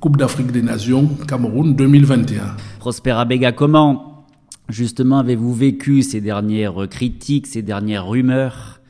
Coupe 0.00 0.16
d'Afrique 0.16 0.50
des 0.50 0.62
Nations 0.62 1.08
Cameroun 1.28 1.74
2021. 1.74 2.56
Prosper 2.78 3.12
Abega, 3.12 3.52
comment 3.52 4.26
justement 4.68 5.18
avez-vous 5.18 5.54
vécu 5.54 6.02
ces 6.02 6.20
dernières 6.20 6.88
critiques, 6.88 7.46
ces 7.46 7.62
dernières 7.62 8.06
rumeurs 8.06 8.80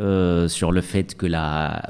euh, 0.00 0.48
sur 0.48 0.72
le 0.72 0.80
fait 0.80 1.14
que 1.14 1.26
la, 1.26 1.82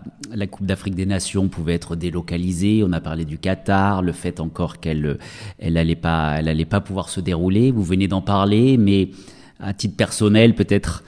Coupe 0.51 0.67
d'Afrique 0.67 0.95
des 0.95 1.07
Nations 1.07 1.49
pouvait 1.49 1.75
être 1.75 1.97
délocalisée? 1.97 2.83
On 2.85 2.93
a 2.93 3.01
parlé 3.01 3.25
du 3.25 3.39
Qatar, 3.39 4.03
le 4.03 4.13
fait 4.13 4.41
encore 4.41 4.81
qu'elle 4.81 5.19
elle 5.59 5.97
pas 6.67 6.81
pouvoir 6.81 7.09
se 7.09 7.21
dérouler. 7.21 7.71
Vous 7.71 7.85
venez 7.85 8.09
d'en 8.09 8.23
parler, 8.23 8.77
mais 8.77 9.11
à 9.61 9.73
titre 9.73 9.97
personnel, 9.97 10.55
peut-être 10.55 11.05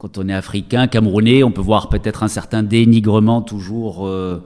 quand 0.00 0.16
on 0.16 0.30
est 0.30 0.34
africain, 0.34 0.86
camerounais, 0.86 1.42
on 1.42 1.52
peut 1.52 1.60
voir 1.60 1.90
peut-être 1.90 2.22
un 2.22 2.28
certain 2.28 2.62
dénigrement 2.62 3.42
toujours. 3.42 4.06
Euh, 4.06 4.42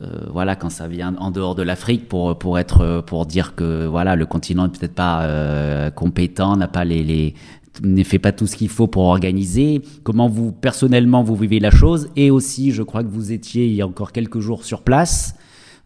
euh, 0.00 0.06
voilà, 0.32 0.54
quand 0.54 0.70
ça 0.70 0.86
vient 0.86 1.16
en 1.18 1.32
dehors 1.32 1.56
de 1.56 1.64
l'Afrique, 1.64 2.08
pour 2.08 2.38
pour 2.38 2.60
être 2.60 3.02
pour 3.04 3.26
dire 3.26 3.56
que 3.56 3.86
voilà, 3.86 4.14
le 4.14 4.24
continent 4.24 4.64
n'est 4.64 4.68
peut-être 4.68 4.94
pas 4.94 5.22
euh, 5.22 5.90
compétent, 5.90 6.56
n'a 6.56 6.68
pas 6.68 6.84
les, 6.84 7.02
les 7.02 7.34
ne 7.82 8.04
fait 8.04 8.20
pas 8.20 8.30
tout 8.30 8.46
ce 8.46 8.54
qu'il 8.54 8.68
faut 8.68 8.86
pour 8.86 9.02
organiser, 9.02 9.82
comment 10.04 10.28
vous 10.28 10.52
personnellement 10.52 11.24
vous 11.24 11.34
vivez 11.34 11.58
la 11.58 11.72
chose, 11.72 12.08
et 12.14 12.30
aussi 12.30 12.70
je 12.70 12.84
crois 12.84 13.02
que 13.02 13.08
vous 13.08 13.32
étiez 13.32 13.66
il 13.66 13.74
y 13.74 13.82
a 13.82 13.86
encore 13.86 14.12
quelques 14.12 14.38
jours 14.38 14.64
sur 14.64 14.82
place, 14.82 15.34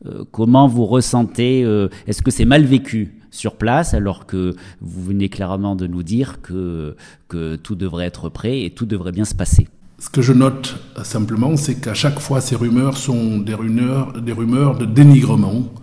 euh, 0.04 0.24
comment 0.30 0.68
vous 0.68 0.84
ressentez, 0.84 1.64
euh, 1.64 1.88
est-ce 2.06 2.20
que 2.20 2.30
c'est 2.30 2.44
mal 2.44 2.64
vécu? 2.64 3.17
Sur 3.38 3.56
place 3.56 3.94
alors 3.94 4.26
que 4.26 4.54
vous 4.80 5.02
venez 5.02 5.28
clairement 5.28 5.76
de 5.76 5.86
nous 5.86 6.02
dire 6.02 6.40
que, 6.42 6.96
que 7.28 7.56
tout 7.56 7.74
devrait 7.74 8.06
être 8.06 8.28
prêt 8.28 8.62
et 8.62 8.70
tout 8.70 8.86
devrait 8.86 9.12
bien 9.12 9.24
se 9.24 9.34
passer 9.34 9.66
ce 10.00 10.08
que 10.08 10.22
je 10.22 10.32
note 10.32 10.76
euh, 10.96 11.02
simplement, 11.02 11.56
c'est 11.56 11.74
qu'à 11.80 11.92
chaque 11.92 12.20
fois, 12.20 12.40
ces 12.40 12.54
rumeurs 12.54 12.96
sont 12.96 13.38
des 13.38 13.54
rumeurs, 13.54 14.12
des 14.12 14.30
rumeurs 14.30 14.78
de 14.78 14.84
dénigrement, 14.84 15.74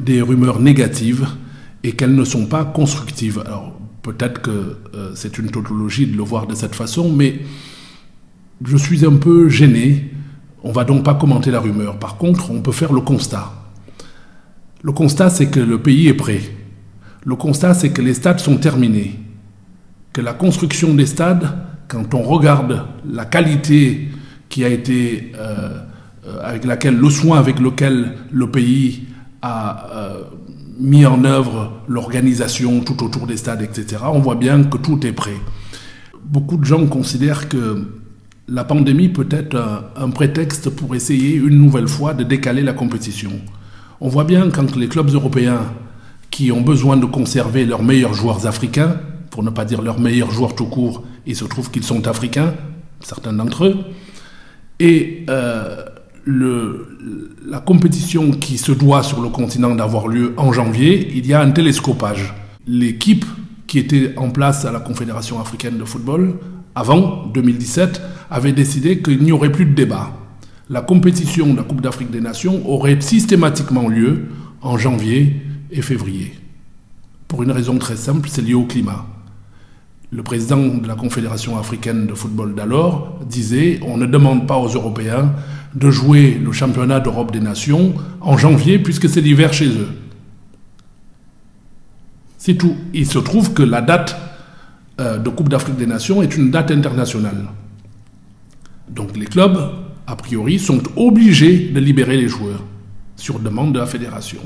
des 0.00 0.20
rumeurs 0.20 0.58
négatives, 0.58 1.28
et 1.84 1.92
qu'elles 1.92 2.16
ne 2.16 2.24
sont 2.24 2.46
pas 2.46 2.64
constructives. 2.64 3.40
Alors, 3.46 3.72
Peut-être 4.02 4.42
que 4.42 4.76
euh, 4.94 5.12
c'est 5.14 5.38
une 5.38 5.48
tautologie 5.48 6.06
de 6.08 6.16
le 6.16 6.24
voir 6.24 6.48
de 6.48 6.56
cette 6.56 6.74
façon, 6.74 7.12
mais 7.12 7.40
je 8.64 8.76
suis 8.76 9.06
un 9.06 9.14
peu 9.14 9.48
gêné. 9.48 10.10
On 10.64 10.72
va 10.72 10.84
donc 10.84 11.04
pas 11.04 11.14
commenter 11.14 11.52
la 11.52 11.60
rumeur. 11.60 11.98
Par 11.98 12.16
contre, 12.16 12.50
on 12.50 12.60
peut 12.60 12.72
faire 12.72 12.92
le 12.92 13.00
constat. 13.00 13.52
Le 14.82 14.90
constat, 14.90 15.30
c'est 15.30 15.50
que 15.50 15.60
le 15.60 15.80
pays 15.80 16.08
est 16.08 16.14
prêt. 16.14 16.40
Le 17.24 17.36
constat, 17.36 17.74
c'est 17.74 17.90
que 17.90 18.02
les 18.02 18.14
stades 18.14 18.40
sont 18.40 18.56
terminés. 18.56 19.18
Que 20.12 20.20
la 20.20 20.34
construction 20.34 20.94
des 20.94 21.06
stades, 21.06 21.48
quand 21.88 22.14
on 22.14 22.22
regarde 22.22 22.84
la 23.08 23.24
qualité 23.24 24.08
qui 24.48 24.64
a 24.64 24.68
été, 24.68 25.32
euh, 25.36 25.78
euh, 26.26 26.38
avec 26.42 26.64
laquelle, 26.64 26.96
le 26.96 27.10
soin 27.10 27.38
avec 27.38 27.58
lequel 27.58 28.14
le 28.30 28.50
pays 28.50 29.06
a 29.40 29.88
mis 30.78 31.06
en 31.06 31.24
œuvre 31.24 31.72
l'organisation 31.88 32.80
tout 32.80 33.04
autour 33.04 33.26
des 33.26 33.36
stades, 33.36 33.62
etc., 33.62 34.02
on 34.12 34.18
voit 34.18 34.34
bien 34.34 34.64
que 34.64 34.76
tout 34.76 35.04
est 35.06 35.12
prêt. 35.12 35.36
Beaucoup 36.24 36.56
de 36.56 36.64
gens 36.64 36.86
considèrent 36.86 37.48
que 37.48 37.86
la 38.48 38.64
pandémie 38.64 39.08
peut 39.08 39.28
être 39.30 39.56
un, 39.96 40.10
prétexte 40.10 40.70
pour 40.70 40.94
essayer 40.94 41.34
une 41.34 41.58
nouvelle 41.58 41.88
fois 41.88 42.14
de 42.14 42.24
décaler 42.24 42.62
la 42.62 42.72
compétition. 42.72 43.32
On 44.00 44.08
voit 44.08 44.24
bien 44.24 44.50
quand 44.50 44.76
les 44.76 44.88
clubs 44.88 45.10
européens 45.10 45.60
qui 46.32 46.50
ont 46.50 46.62
besoin 46.62 46.96
de 46.96 47.06
conserver 47.06 47.64
leurs 47.64 47.84
meilleurs 47.84 48.14
joueurs 48.14 48.46
africains, 48.46 48.96
pour 49.30 49.44
ne 49.44 49.50
pas 49.50 49.64
dire 49.64 49.82
leurs 49.82 50.00
meilleurs 50.00 50.32
joueurs 50.32 50.56
tout 50.56 50.66
court, 50.66 51.04
il 51.26 51.36
se 51.36 51.44
trouve 51.44 51.70
qu'ils 51.70 51.84
sont 51.84 52.08
africains, 52.08 52.54
certains 53.00 53.34
d'entre 53.34 53.66
eux, 53.66 53.76
et 54.80 55.24
euh, 55.30 55.84
la 56.26 57.60
compétition 57.60 58.30
qui 58.30 58.58
se 58.58 58.72
doit 58.72 59.02
sur 59.02 59.20
le 59.20 59.28
continent 59.28 59.74
d'avoir 59.74 60.08
lieu 60.08 60.32
en 60.38 60.52
janvier, 60.52 61.12
il 61.14 61.26
y 61.26 61.34
a 61.34 61.40
un 61.40 61.50
télescopage. 61.50 62.34
L'équipe 62.66 63.26
qui 63.66 63.78
était 63.78 64.14
en 64.16 64.30
place 64.30 64.64
à 64.64 64.72
la 64.72 64.80
Confédération 64.80 65.38
africaine 65.38 65.78
de 65.78 65.84
football, 65.84 66.38
avant 66.74 67.26
2017, 67.26 68.00
avait 68.30 68.52
décidé 68.52 69.02
qu'il 69.02 69.22
n'y 69.22 69.32
aurait 69.32 69.52
plus 69.52 69.66
de 69.66 69.74
débat. 69.74 70.12
La 70.70 70.80
compétition 70.80 71.52
de 71.52 71.58
la 71.58 71.62
Coupe 71.62 71.82
d'Afrique 71.82 72.10
des 72.10 72.20
Nations 72.20 72.62
aurait 72.70 73.00
systématiquement 73.00 73.88
lieu 73.88 74.28
en 74.62 74.78
janvier 74.78 75.42
février. 75.80 76.34
Pour 77.28 77.42
une 77.42 77.50
raison 77.50 77.78
très 77.78 77.96
simple, 77.96 78.28
c'est 78.30 78.42
lié 78.42 78.52
au 78.52 78.66
climat. 78.66 79.06
Le 80.10 80.22
président 80.22 80.58
de 80.58 80.86
la 80.86 80.94
Confédération 80.94 81.58
africaine 81.58 82.06
de 82.06 82.12
football 82.12 82.54
d'alors 82.54 83.18
disait 83.24 83.80
on 83.86 83.96
ne 83.96 84.04
demande 84.04 84.46
pas 84.46 84.58
aux 84.58 84.68
Européens 84.68 85.32
de 85.74 85.90
jouer 85.90 86.38
le 86.38 86.52
championnat 86.52 87.00
d'Europe 87.00 87.32
des 87.32 87.40
Nations 87.40 87.94
en 88.20 88.36
janvier 88.36 88.78
puisque 88.78 89.08
c'est 89.08 89.22
l'hiver 89.22 89.54
chez 89.54 89.68
eux. 89.68 89.88
C'est 92.36 92.56
tout. 92.56 92.76
Il 92.92 93.06
se 93.06 93.18
trouve 93.18 93.54
que 93.54 93.62
la 93.62 93.80
date 93.80 94.14
euh, 95.00 95.16
de 95.16 95.30
Coupe 95.30 95.48
d'Afrique 95.48 95.76
des 95.76 95.86
Nations 95.86 96.22
est 96.22 96.36
une 96.36 96.50
date 96.50 96.70
internationale. 96.70 97.46
Donc 98.90 99.16
les 99.16 99.24
clubs, 99.24 99.58
a 100.06 100.16
priori, 100.16 100.58
sont 100.58 100.82
obligés 100.96 101.70
de 101.70 101.80
libérer 101.80 102.18
les 102.18 102.28
joueurs 102.28 102.62
sur 103.16 103.38
demande 103.38 103.72
de 103.72 103.78
la 103.78 103.86
fédération. 103.86 104.40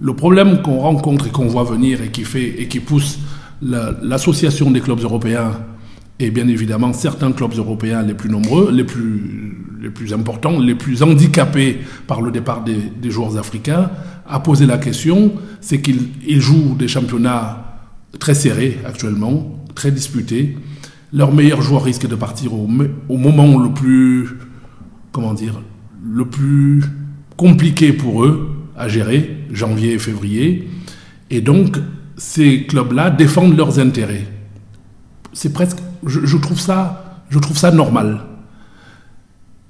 Le 0.00 0.14
problème 0.14 0.62
qu'on 0.62 0.78
rencontre 0.78 1.26
et 1.26 1.30
qu'on 1.30 1.46
voit 1.46 1.64
venir 1.64 2.00
et 2.00 2.10
qui 2.10 2.24
fait 2.24 2.62
et 2.62 2.68
qui 2.68 2.80
pousse 2.80 3.18
l'association 3.62 4.70
des 4.70 4.80
clubs 4.80 5.00
européens 5.00 5.52
et 6.18 6.30
bien 6.30 6.48
évidemment 6.48 6.92
certains 6.92 7.32
clubs 7.32 7.54
européens 7.56 8.02
les 8.02 8.14
plus 8.14 8.30
nombreux, 8.30 8.70
les 8.72 8.84
plus, 8.84 9.56
les 9.80 9.90
plus 9.90 10.12
importants, 10.12 10.58
les 10.58 10.74
plus 10.74 11.02
handicapés 11.02 11.80
par 12.06 12.22
le 12.22 12.30
départ 12.30 12.62
des, 12.62 13.10
joueurs 13.10 13.38
africains, 13.38 13.90
à 14.28 14.40
poser 14.40 14.66
la 14.66 14.78
question, 14.78 15.32
c'est 15.60 15.80
qu'ils 15.80 16.40
jouent 16.40 16.76
des 16.78 16.88
championnats 16.88 17.80
très 18.18 18.34
serrés 18.34 18.78
actuellement, 18.86 19.64
très 19.74 19.90
disputés. 19.90 20.56
Leurs 21.12 21.32
meilleurs 21.32 21.62
joueurs 21.62 21.84
risquent 21.84 22.08
de 22.08 22.14
partir 22.14 22.54
au, 22.54 22.68
au 23.08 23.16
moment 23.16 23.58
le 23.58 23.70
plus, 23.70 24.28
comment 25.12 25.34
dire, 25.34 25.60
le 26.02 26.24
plus 26.26 26.84
compliqué 27.36 27.92
pour 27.92 28.24
eux 28.24 28.50
à 28.76 28.88
gérer, 28.88 29.39
janvier 29.52 29.94
et 29.94 29.98
février. 29.98 30.68
Et 31.30 31.40
donc, 31.40 31.76
ces 32.16 32.64
clubs-là 32.64 33.10
défendent 33.10 33.56
leurs 33.56 33.78
intérêts. 33.78 34.26
C'est 35.32 35.52
presque 35.52 35.78
je, 36.06 36.36
trouve 36.36 36.60
ça, 36.60 37.22
je 37.28 37.38
trouve 37.38 37.56
ça 37.56 37.70
normal. 37.70 38.20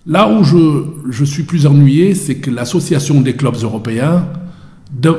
Là 0.06 0.28
où 0.28 0.44
je, 0.44 0.84
je 1.10 1.24
suis 1.24 1.42
plus 1.42 1.66
ennuyé, 1.66 2.14
c'est 2.14 2.36
que 2.36 2.50
l'association 2.50 3.20
des 3.20 3.34
clubs 3.34 3.56
européens 3.62 4.26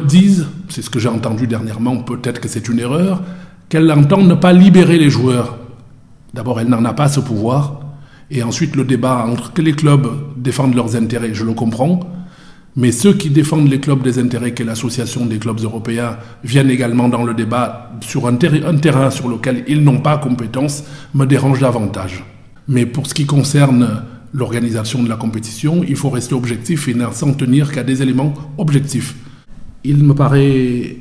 disent, 0.05 0.47
c'est 0.69 0.81
ce 0.81 0.89
que 0.89 0.99
j'ai 0.99 1.09
entendu 1.09 1.47
dernièrement, 1.47 1.97
peut-être 1.97 2.41
que 2.41 2.47
c'est 2.47 2.67
une 2.67 2.79
erreur, 2.79 3.21
qu'elle 3.69 3.91
entend 3.91 4.21
ne 4.21 4.35
pas 4.35 4.53
libérer 4.53 4.97
les 4.97 5.09
joueurs. 5.09 5.57
D'abord, 6.33 6.59
elle 6.59 6.67
n'en 6.67 6.83
a 6.85 6.93
pas 6.93 7.07
ce 7.07 7.19
pouvoir. 7.19 7.79
Et 8.29 8.43
ensuite, 8.43 8.75
le 8.75 8.85
débat 8.85 9.25
entre 9.27 9.53
que 9.53 9.61
les 9.61 9.73
clubs 9.73 10.07
défendent 10.37 10.75
leurs 10.75 10.95
intérêts, 10.95 11.33
je 11.33 11.45
le 11.45 11.53
comprends, 11.53 11.99
mais 12.75 12.91
ceux 12.91 13.13
qui 13.13 13.29
défendent 13.29 13.69
les 13.69 13.79
clubs 13.79 14.01
des 14.01 14.17
intérêts, 14.17 14.53
que 14.53 14.63
l'association 14.63 15.25
des 15.25 15.39
clubs 15.39 15.59
européens, 15.59 16.17
viennent 16.43 16.69
également 16.69 17.09
dans 17.09 17.23
le 17.23 17.33
débat 17.33 17.91
sur 18.01 18.27
un, 18.27 18.35
terrain 18.35 19.09
sur 19.09 19.27
lequel 19.27 19.65
ils 19.67 19.83
n'ont 19.83 19.99
pas 19.99 20.17
compétence, 20.17 20.83
me 21.13 21.25
dérange 21.25 21.59
davantage. 21.59 22.23
Mais 22.67 22.85
pour 22.85 23.07
ce 23.07 23.13
qui 23.13 23.25
concerne 23.25 24.03
l'organisation 24.33 25.03
de 25.03 25.09
la 25.09 25.17
compétition, 25.17 25.83
il 25.85 25.97
faut 25.97 26.09
rester 26.09 26.33
objectif 26.33 26.87
et 26.87 26.93
ne 26.93 27.05
s'en 27.11 27.33
tenir 27.33 27.71
qu'à 27.71 27.83
des 27.83 28.01
éléments 28.01 28.33
objectifs. 28.57 29.15
Il 29.83 30.03
me 30.03 30.13
paraît 30.13 30.97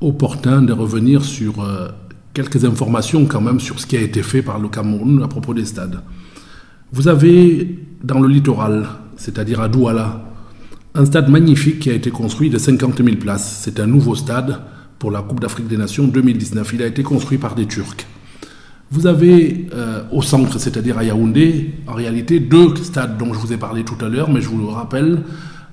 opportun 0.00 0.62
de 0.62 0.72
revenir 0.72 1.24
sur 1.24 1.62
euh, 1.62 1.88
quelques 2.34 2.64
informations 2.64 3.26
quand 3.26 3.40
même 3.40 3.58
sur 3.58 3.80
ce 3.80 3.86
qui 3.86 3.96
a 3.96 4.00
été 4.00 4.22
fait 4.22 4.42
par 4.42 4.60
le 4.60 4.68
Cameroun 4.68 5.22
à 5.22 5.28
propos 5.28 5.54
des 5.54 5.64
stades. 5.64 6.00
Vous 6.92 7.08
avez 7.08 7.78
dans 8.04 8.20
le 8.20 8.28
littoral, 8.28 8.86
c'est-à-dire 9.16 9.60
à 9.60 9.68
Douala, 9.68 10.31
un 10.94 11.06
stade 11.06 11.28
magnifique 11.28 11.80
qui 11.80 11.90
a 11.90 11.94
été 11.94 12.10
construit 12.10 12.50
de 12.50 12.58
50 12.58 13.02
000 13.02 13.16
places. 13.16 13.60
C'est 13.62 13.80
un 13.80 13.86
nouveau 13.86 14.14
stade 14.14 14.60
pour 14.98 15.10
la 15.10 15.22
Coupe 15.22 15.40
d'Afrique 15.40 15.66
des 15.66 15.76
Nations 15.76 16.06
2019. 16.06 16.70
Il 16.74 16.82
a 16.82 16.86
été 16.86 17.02
construit 17.02 17.38
par 17.38 17.54
des 17.54 17.66
Turcs. 17.66 18.06
Vous 18.90 19.06
avez 19.06 19.68
euh, 19.72 20.02
au 20.12 20.20
centre, 20.20 20.58
c'est-à-dire 20.58 20.98
à 20.98 21.04
Yaoundé, 21.04 21.72
en 21.86 21.94
réalité 21.94 22.40
deux 22.40 22.76
stades 22.76 23.16
dont 23.16 23.32
je 23.32 23.38
vous 23.38 23.52
ai 23.54 23.56
parlé 23.56 23.84
tout 23.84 23.96
à 24.04 24.08
l'heure, 24.08 24.30
mais 24.30 24.42
je 24.42 24.48
vous 24.48 24.58
le 24.58 24.66
rappelle. 24.66 25.22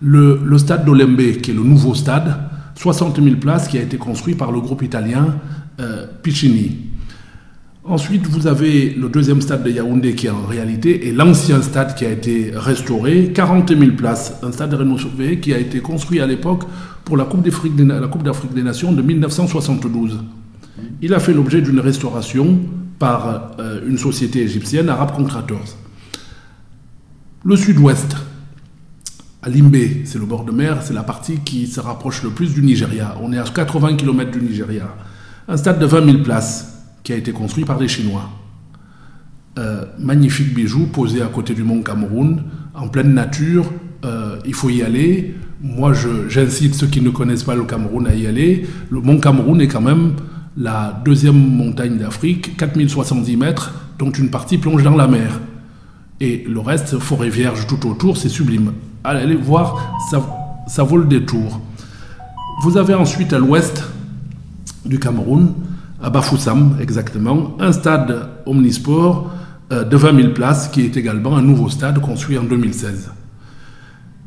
Le, 0.02 0.58
stade 0.58 0.86
d'Olembe, 0.86 1.42
qui 1.42 1.52
est 1.52 1.54
le 1.54 1.64
nouveau 1.64 1.94
stade, 1.94 2.38
60 2.76 3.22
000 3.22 3.36
places, 3.36 3.68
qui 3.68 3.78
a 3.78 3.82
été 3.82 3.98
construit 3.98 4.36
par 4.36 4.54
le 4.54 4.62
groupe 4.62 4.84
italien 4.84 5.36
euh, 5.82 6.06
Piccini. 6.24 6.89
Ensuite, 7.90 8.28
vous 8.28 8.46
avez 8.46 8.92
le 8.92 9.10
deuxième 9.10 9.42
stade 9.42 9.64
de 9.64 9.72
Yaoundé 9.72 10.14
qui 10.14 10.30
en 10.30 10.46
réalité 10.46 11.10
est 11.10 11.12
l'ancien 11.12 11.60
stade 11.64 11.96
qui 11.96 12.06
a 12.06 12.12
été 12.12 12.52
restauré, 12.54 13.32
40 13.34 13.76
000 13.76 13.94
places, 13.94 14.36
un 14.44 14.52
stade 14.52 14.76
rénové 14.76 15.40
qui 15.40 15.56
a 15.56 15.58
été 15.58 15.80
construit 15.80 16.20
à 16.20 16.28
l'époque 16.28 16.66
pour 17.04 17.18
la 17.18 17.26
Coupe 17.26 17.42
d'Afrique 17.42 17.76
des, 17.76 17.84
des, 17.86 18.62
Nations 18.62 18.92
de 18.92 19.02
1972. 19.02 20.20
Il 21.02 21.16
a 21.16 21.20
fait 21.20 21.34
l'objet 21.34 21.62
d'une 21.64 21.80
restauration 21.80 22.60
par 23.00 23.54
euh, 23.60 23.82
une 23.88 23.98
société 23.98 24.44
égyptienne, 24.44 24.88
Arab 24.88 25.14
Contractors. 25.16 25.76
Le 27.44 27.56
sud-ouest, 27.56 28.16
à 29.42 29.50
Limbé, 29.50 30.04
c'est 30.06 30.20
le 30.20 30.26
bord 30.28 30.44
de 30.44 30.52
mer, 30.52 30.84
c'est 30.84 30.94
la 30.94 31.02
partie 31.02 31.38
qui 31.38 31.66
se 31.66 31.80
rapproche 31.80 32.22
le 32.22 32.30
plus 32.30 32.54
du 32.54 32.62
Nigeria. 32.62 33.16
On 33.20 33.34
est 33.34 33.40
à 33.40 33.46
80 33.46 33.96
km 33.96 34.30
du 34.30 34.42
Nigeria. 34.42 34.96
Un 35.48 35.58
stade 35.58 35.80
de 35.80 35.88
20 35.88 36.06
000 36.06 36.18
places 36.24 36.76
qui 37.10 37.14
a 37.14 37.18
été 37.18 37.32
construit 37.32 37.66
par 37.66 37.80
des 37.80 37.88
Chinois. 37.88 38.30
Euh, 39.58 39.84
magnifique 39.98 40.54
bijou 40.54 40.86
posé 40.94 41.24
à 41.24 41.26
côté 41.26 41.56
du 41.56 41.64
mont 41.64 41.82
Cameroun, 41.82 42.44
en 42.76 42.88
pleine 42.88 43.16
nature. 43.16 43.66
Euh, 44.06 44.38
il 44.46 44.54
faut 44.54 44.70
y 44.70 44.84
aller. 44.84 45.34
Moi, 45.60 45.94
j'incite 46.28 46.76
ceux 46.76 46.86
qui 46.86 47.02
ne 47.02 47.10
connaissent 47.10 47.46
pas 47.46 47.56
le 47.56 47.64
Cameroun 47.64 48.06
à 48.06 48.14
y 48.14 48.28
aller. 48.28 48.68
Le 48.92 49.02
mont 49.02 49.20
Cameroun 49.20 49.60
est 49.60 49.68
quand 49.68 49.82
même 49.82 50.18
la 50.56 51.02
deuxième 51.04 51.34
montagne 51.36 51.98
d'Afrique, 51.98 52.56
4070 52.58 53.38
mètres, 53.38 53.74
dont 53.98 54.12
une 54.12 54.30
partie 54.30 54.60
plonge 54.60 54.84
dans 54.84 54.96
la 54.96 55.08
mer. 55.08 55.40
Et 56.22 56.46
le 56.48 56.60
reste, 56.60 57.00
forêt 57.00 57.32
vierge 57.32 57.66
tout 57.66 57.90
autour, 57.90 58.18
c'est 58.18 58.30
sublime. 58.30 58.74
Allez, 59.04 59.34
voir, 59.34 59.98
ça, 60.12 60.22
ça 60.68 60.84
vaut 60.84 60.98
le 60.98 61.06
détour. 61.06 61.60
Vous 62.62 62.78
avez 62.78 62.94
ensuite 62.94 63.34
à 63.34 63.40
l'ouest 63.40 63.84
du 64.86 65.00
Cameroun 65.00 65.56
à 66.02 66.10
Bafoussam 66.10 66.78
exactement, 66.80 67.58
un 67.60 67.72
stade 67.72 68.30
omnisport 68.46 69.32
euh, 69.72 69.84
de 69.84 69.98
20 69.98 70.22
000 70.22 70.34
places 70.34 70.68
qui 70.70 70.82
est 70.82 70.98
également 70.98 71.36
un 71.36 71.42
nouveau 71.42 71.70
stade 71.70 72.00
construit 72.00 72.38
en 72.38 72.44
2016. 72.44 73.12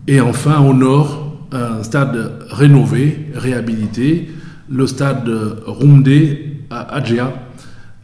Et 0.07 0.21
enfin 0.21 0.61
au 0.61 0.75
nord, 0.75 1.47
un 1.53 1.83
stade 1.83 2.47
rénové, 2.51 3.31
réhabilité, 3.35 4.31
le 4.69 4.87
stade 4.87 5.29
Rumdé 5.67 6.65
à 6.71 6.95
Adjia 6.95 7.33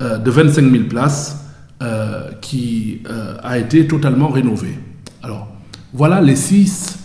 euh, 0.03 0.19
de 0.19 0.31
25 0.31 0.71
000 0.71 0.85
places 0.85 1.45
euh, 1.83 2.31
qui 2.41 3.03
a 3.43 3.59
été 3.59 3.87
totalement 3.87 4.29
rénové. 4.29 4.79
Alors 5.23 5.49
voilà 5.93 6.21
les 6.21 6.37
six 6.37 6.99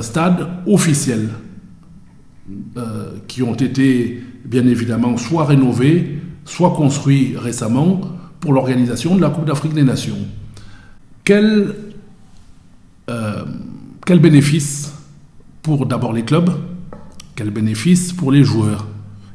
stades 0.00 0.46
officiels 0.66 1.28
qui 3.26 3.42
ont 3.42 3.54
été 3.54 4.23
bien 4.44 4.66
évidemment, 4.66 5.16
soit 5.16 5.44
rénové, 5.46 6.18
soit 6.44 6.74
construit 6.74 7.36
récemment 7.36 8.00
pour 8.40 8.52
l'organisation 8.52 9.16
de 9.16 9.20
la 9.20 9.30
Coupe 9.30 9.46
d'Afrique 9.46 9.72
des 9.72 9.84
Nations. 9.84 10.18
Quel, 11.24 11.74
euh, 13.08 13.44
quel 14.04 14.18
bénéfice 14.18 14.92
pour 15.62 15.86
d'abord 15.86 16.12
les 16.12 16.24
clubs, 16.24 16.50
quel 17.34 17.50
bénéfice 17.50 18.12
pour 18.12 18.30
les 18.30 18.44
joueurs 18.44 18.86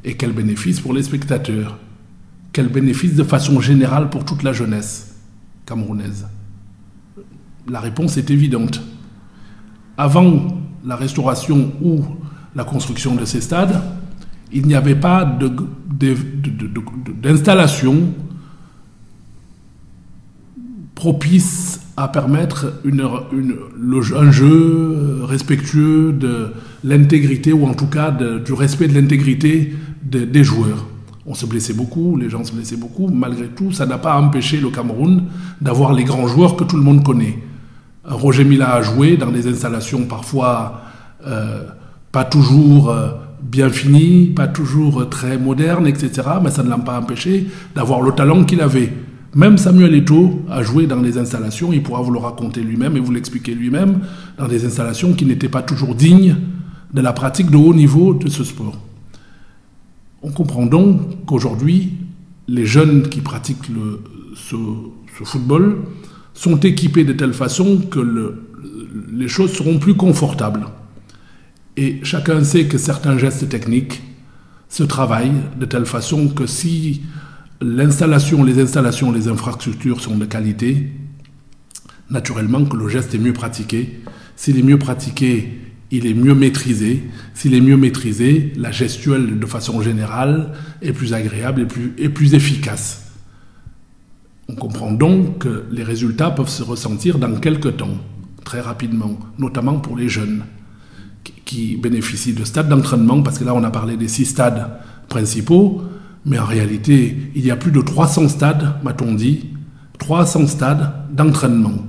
et 0.03 0.15
quel 0.15 0.31
bénéfice 0.31 0.79
pour 0.79 0.93
les 0.93 1.03
spectateurs, 1.03 1.79
quel 2.53 2.69
bénéfice 2.69 3.15
de 3.15 3.23
façon 3.23 3.59
générale 3.59 4.09
pour 4.09 4.25
toute 4.25 4.43
la 4.43 4.53
jeunesse 4.53 5.15
camerounaise? 5.65 6.27
La 7.67 7.79
réponse 7.79 8.17
est 8.17 8.29
évidente. 8.29 8.81
Avant 9.97 10.59
la 10.85 10.95
restauration 10.95 11.73
ou 11.81 12.03
la 12.55 12.63
construction 12.63 13.15
de 13.15 13.25
ces 13.25 13.41
stades, 13.41 13.81
il 14.51 14.65
n'y 14.67 14.75
avait 14.75 14.95
pas 14.95 15.25
d'installation 17.21 18.13
propice 20.95 21.81
à 21.95 22.07
permettre 22.07 22.73
un 22.85 24.31
jeu 24.31 25.23
respectueux 25.23 26.13
de 26.13 26.53
l'intégrité, 26.83 27.53
ou 27.53 27.65
en 27.65 27.73
tout 27.73 27.87
cas 27.87 28.11
du 28.11 28.53
respect 28.53 28.87
de 28.87 28.93
l'intégrité 28.99 29.73
des 30.03 30.43
joueurs. 30.43 30.85
On 31.25 31.35
se 31.35 31.45
blessait 31.45 31.73
beaucoup, 31.73 32.17
les 32.17 32.29
gens 32.29 32.43
se 32.43 32.53
blessaient 32.53 32.77
beaucoup. 32.77 33.07
Malgré 33.07 33.47
tout, 33.47 33.71
ça 33.71 33.85
n'a 33.85 33.97
pas 33.97 34.19
empêché 34.19 34.59
le 34.59 34.69
Cameroun 34.69 35.25
d'avoir 35.61 35.93
les 35.93 36.03
grands 36.03 36.27
joueurs 36.27 36.55
que 36.55 36.63
tout 36.63 36.75
le 36.75 36.81
monde 36.81 37.03
connaît. 37.03 37.37
Roger 38.03 38.43
Mila 38.43 38.73
a 38.73 38.81
joué 38.81 39.17
dans 39.17 39.29
des 39.29 39.47
installations 39.47 40.05
parfois 40.05 40.81
euh, 41.27 41.65
pas 42.11 42.23
toujours 42.23 42.89
euh, 42.89 43.09
bien 43.41 43.69
fini, 43.69 44.27
pas 44.27 44.47
toujours 44.47 45.07
très 45.09 45.37
moderne, 45.37 45.87
etc. 45.87 46.21
Mais 46.43 46.51
ça 46.51 46.63
ne 46.63 46.69
l'a 46.69 46.77
pas 46.77 46.99
empêché 46.99 47.47
d'avoir 47.75 48.01
le 48.01 48.11
talent 48.11 48.43
qu'il 48.43 48.61
avait. 48.61 48.91
Même 49.35 49.57
Samuel 49.57 49.93
Eto'o 49.93 50.41
a 50.49 50.63
joué 50.63 50.87
dans 50.87 51.01
des 51.01 51.17
installations, 51.17 51.71
il 51.71 51.83
pourra 51.83 52.01
vous 52.01 52.11
le 52.11 52.19
raconter 52.19 52.61
lui-même 52.61 52.97
et 52.97 52.99
vous 52.99 53.11
l'expliquer 53.11 53.53
lui-même, 53.53 53.99
dans 54.37 54.47
des 54.47 54.65
installations 54.65 55.13
qui 55.13 55.25
n'étaient 55.25 55.49
pas 55.49 55.61
toujours 55.61 55.93
dignes 55.93 56.35
de 56.93 57.01
la 57.01 57.13
pratique 57.13 57.51
de 57.51 57.57
haut 57.57 57.75
niveau 57.75 58.15
de 58.15 58.27
ce 58.27 58.43
sport. 58.43 58.77
On 60.23 60.31
comprend 60.31 60.65
donc 60.65 61.25
qu'aujourd'hui, 61.25 61.93
les 62.47 62.65
jeunes 62.65 63.07
qui 63.07 63.21
pratiquent 63.21 63.69
le, 63.69 64.01
ce, 64.35 64.55
football 65.23 65.77
sont 66.33 66.57
équipés 66.61 67.03
de 67.03 67.13
telle 67.13 67.33
façon 67.33 67.77
que 67.77 68.35
les 69.11 69.27
choses 69.27 69.53
seront 69.53 69.77
plus 69.77 69.95
confortables. 69.95 70.65
Et 71.79 72.01
chacun 72.03 72.43
sait 72.43 72.65
que 72.65 72.77
certains 72.77 73.17
gestes 73.17 73.47
techniques 73.47 74.01
se 74.67 74.83
travaillent 74.83 75.41
de 75.57 75.65
telle 75.65 75.85
façon 75.85 76.27
que 76.27 76.45
si 76.45 77.03
l'installation, 77.61 78.43
les 78.43 78.59
installations, 78.59 79.13
les 79.13 79.29
infrastructures 79.29 80.01
sont 80.01 80.17
de 80.17 80.25
qualité, 80.25 80.91
naturellement 82.09 82.65
que 82.65 82.75
le 82.75 82.89
geste 82.89 83.15
est 83.15 83.17
mieux 83.17 83.31
pratiqué. 83.31 84.01
S'il 84.35 84.59
est 84.59 84.63
mieux 84.63 84.77
pratiqué, 84.77 85.57
il 85.89 86.05
est 86.05 86.13
mieux 86.13 86.35
maîtrisé. 86.35 87.01
S'il 87.33 87.53
est 87.53 87.61
mieux 87.61 87.77
maîtrisé, 87.77 88.51
la 88.57 88.71
gestuelle 88.71 89.39
de 89.39 89.45
façon 89.45 89.81
générale 89.81 90.51
est 90.81 90.91
plus 90.91 91.13
agréable 91.13 91.61
et 91.61 91.65
plus, 91.65 91.93
et 91.97 92.09
plus 92.09 92.33
efficace. 92.33 93.13
On 94.49 94.55
comprend 94.55 94.91
donc 94.91 95.37
que 95.37 95.63
les 95.71 95.83
résultats 95.83 96.31
peuvent 96.31 96.49
se 96.49 96.61
ressentir 96.61 97.19
dans 97.19 97.39
quelques 97.39 97.77
temps, 97.77 97.99
très 98.43 98.59
rapidement, 98.59 99.17
notamment 99.37 99.79
pour 99.79 99.95
les 99.95 100.09
jeunes 100.09 100.43
qui 101.49 101.77
bénéficient 101.77 102.33
de 102.33 102.43
stades 102.43 102.69
d'entraînement, 102.69 103.23
parce 103.23 103.39
que 103.39 103.43
là 103.43 103.55
on 103.55 103.63
a 103.63 103.71
parlé 103.71 103.97
des 103.97 104.07
six 104.07 104.25
stades 104.25 104.69
principaux, 105.07 105.81
mais 106.23 106.37
en 106.37 106.45
réalité 106.45 107.31
il 107.33 107.43
y 107.43 107.49
a 107.49 107.55
plus 107.55 107.71
de 107.71 107.81
300 107.81 108.27
stades, 108.27 108.75
m'a-t-on 108.83 109.15
dit, 109.15 109.47
300 109.97 110.45
stades 110.45 110.93
d'entraînement 111.11 111.87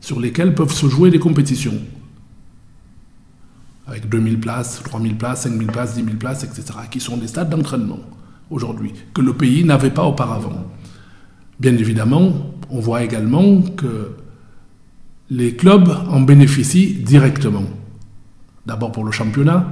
sur 0.00 0.18
lesquels 0.18 0.52
peuvent 0.52 0.72
se 0.72 0.88
jouer 0.88 1.12
des 1.12 1.20
compétitions. 1.20 1.78
Avec 3.86 4.08
2000 4.08 4.40
places, 4.40 4.82
3000 4.82 5.16
places, 5.16 5.42
5000 5.42 5.68
places, 5.68 5.94
10 5.94 6.04
000 6.04 6.16
places, 6.16 6.42
etc., 6.42 6.64
qui 6.90 6.98
sont 6.98 7.18
des 7.18 7.28
stades 7.28 7.50
d'entraînement 7.50 8.00
aujourd'hui, 8.50 8.94
que 9.14 9.20
le 9.20 9.32
pays 9.32 9.62
n'avait 9.62 9.90
pas 9.90 10.06
auparavant. 10.06 10.66
Bien 11.60 11.76
évidemment, 11.76 12.32
on 12.68 12.80
voit 12.80 13.04
également 13.04 13.62
que 13.62 14.16
les 15.30 15.54
clubs 15.54 15.88
en 16.08 16.20
bénéficient 16.20 16.94
directement. 16.94 17.64
D'abord 18.68 18.92
pour 18.92 19.06
le 19.06 19.12
championnat, 19.12 19.66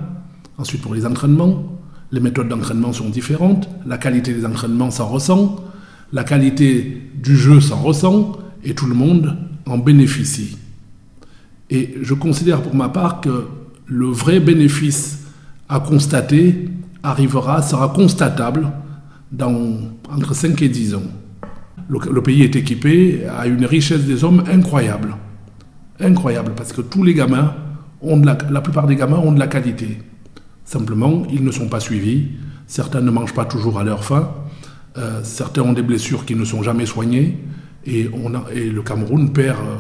ensuite 0.57 0.81
pour 0.81 0.95
les 0.95 1.05
entraînements. 1.05 1.79
Les 2.13 2.21
méthodes 2.21 2.49
d'entraînement 2.49 2.95
sont 2.95 3.11
différentes, 3.11 3.69
la 3.85 3.99
qualité 3.99 4.33
des 4.33 4.47
entraînements 4.47 4.91
s'en 4.91 5.07
ressent, 5.07 5.57
la 6.15 6.25
qualité 6.25 7.03
du 7.15 7.37
jeu 7.37 7.61
s'en 7.61 7.77
ressent, 7.77 8.39
et 8.65 8.75
tout 8.75 8.87
le 8.87 8.95
monde 8.95 9.37
en 9.67 9.77
bénéficie. 9.77 10.57
Et 11.69 11.97
je 12.01 12.15
considère 12.15 12.63
pour 12.63 12.75
ma 12.75 12.89
part 12.89 13.21
que 13.21 13.49
le 13.85 14.07
vrai 14.07 14.41
bénéfice 14.41 15.27
à 15.69 15.79
constater 15.79 16.71
arrivera, 17.03 17.61
sera 17.61 17.89
constatable 17.89 18.73
dans 19.31 19.79
entre 20.11 20.35
5 20.35 20.63
et 20.63 20.71
10 20.71 20.95
ans. 20.95 21.03
Le, 21.91 21.99
le 22.11 22.23
pays 22.23 22.45
est 22.45 22.57
équipé 22.57 23.27
à 23.27 23.47
une 23.47 23.67
richesse 23.67 24.05
des 24.05 24.25
hommes 24.25 24.43
incroyable. 24.51 25.17
incroyable, 26.01 26.53
parce 26.57 26.73
que 26.73 26.81
tous 26.81 27.03
les 27.03 27.13
gamins, 27.13 27.53
la, 28.15 28.61
plupart 28.61 28.87
des 28.87 28.97
gamins 28.97 29.19
ont 29.19 29.33
de 29.33 29.39
la 29.39 29.47
qualité. 29.47 29.99
Simplement, 30.65 31.25
ils 31.33 31.45
ne 31.45 31.51
sont 31.51 31.69
pas 31.69 31.81
suivis, 31.81 32.29
certains 32.67 33.01
ne 33.01 33.11
mangent 33.11 33.35
pas 33.35 33.45
toujours 33.45 33.79
à 33.79 33.85
leur 33.85 34.05
faim, 34.05 34.31
euh, 34.99 35.21
certains 35.23 35.63
ont 35.63 35.73
des 35.73 35.83
blessures 35.83 36.25
qui 36.25 36.35
ne 36.35 36.45
sont 36.45 36.63
jamais 36.63 36.87
soignées, 36.87 37.39
et, 37.85 38.09
le 38.09 38.83
Cameroun 38.83 39.33
perd 39.33 39.59
euh, 39.59 39.77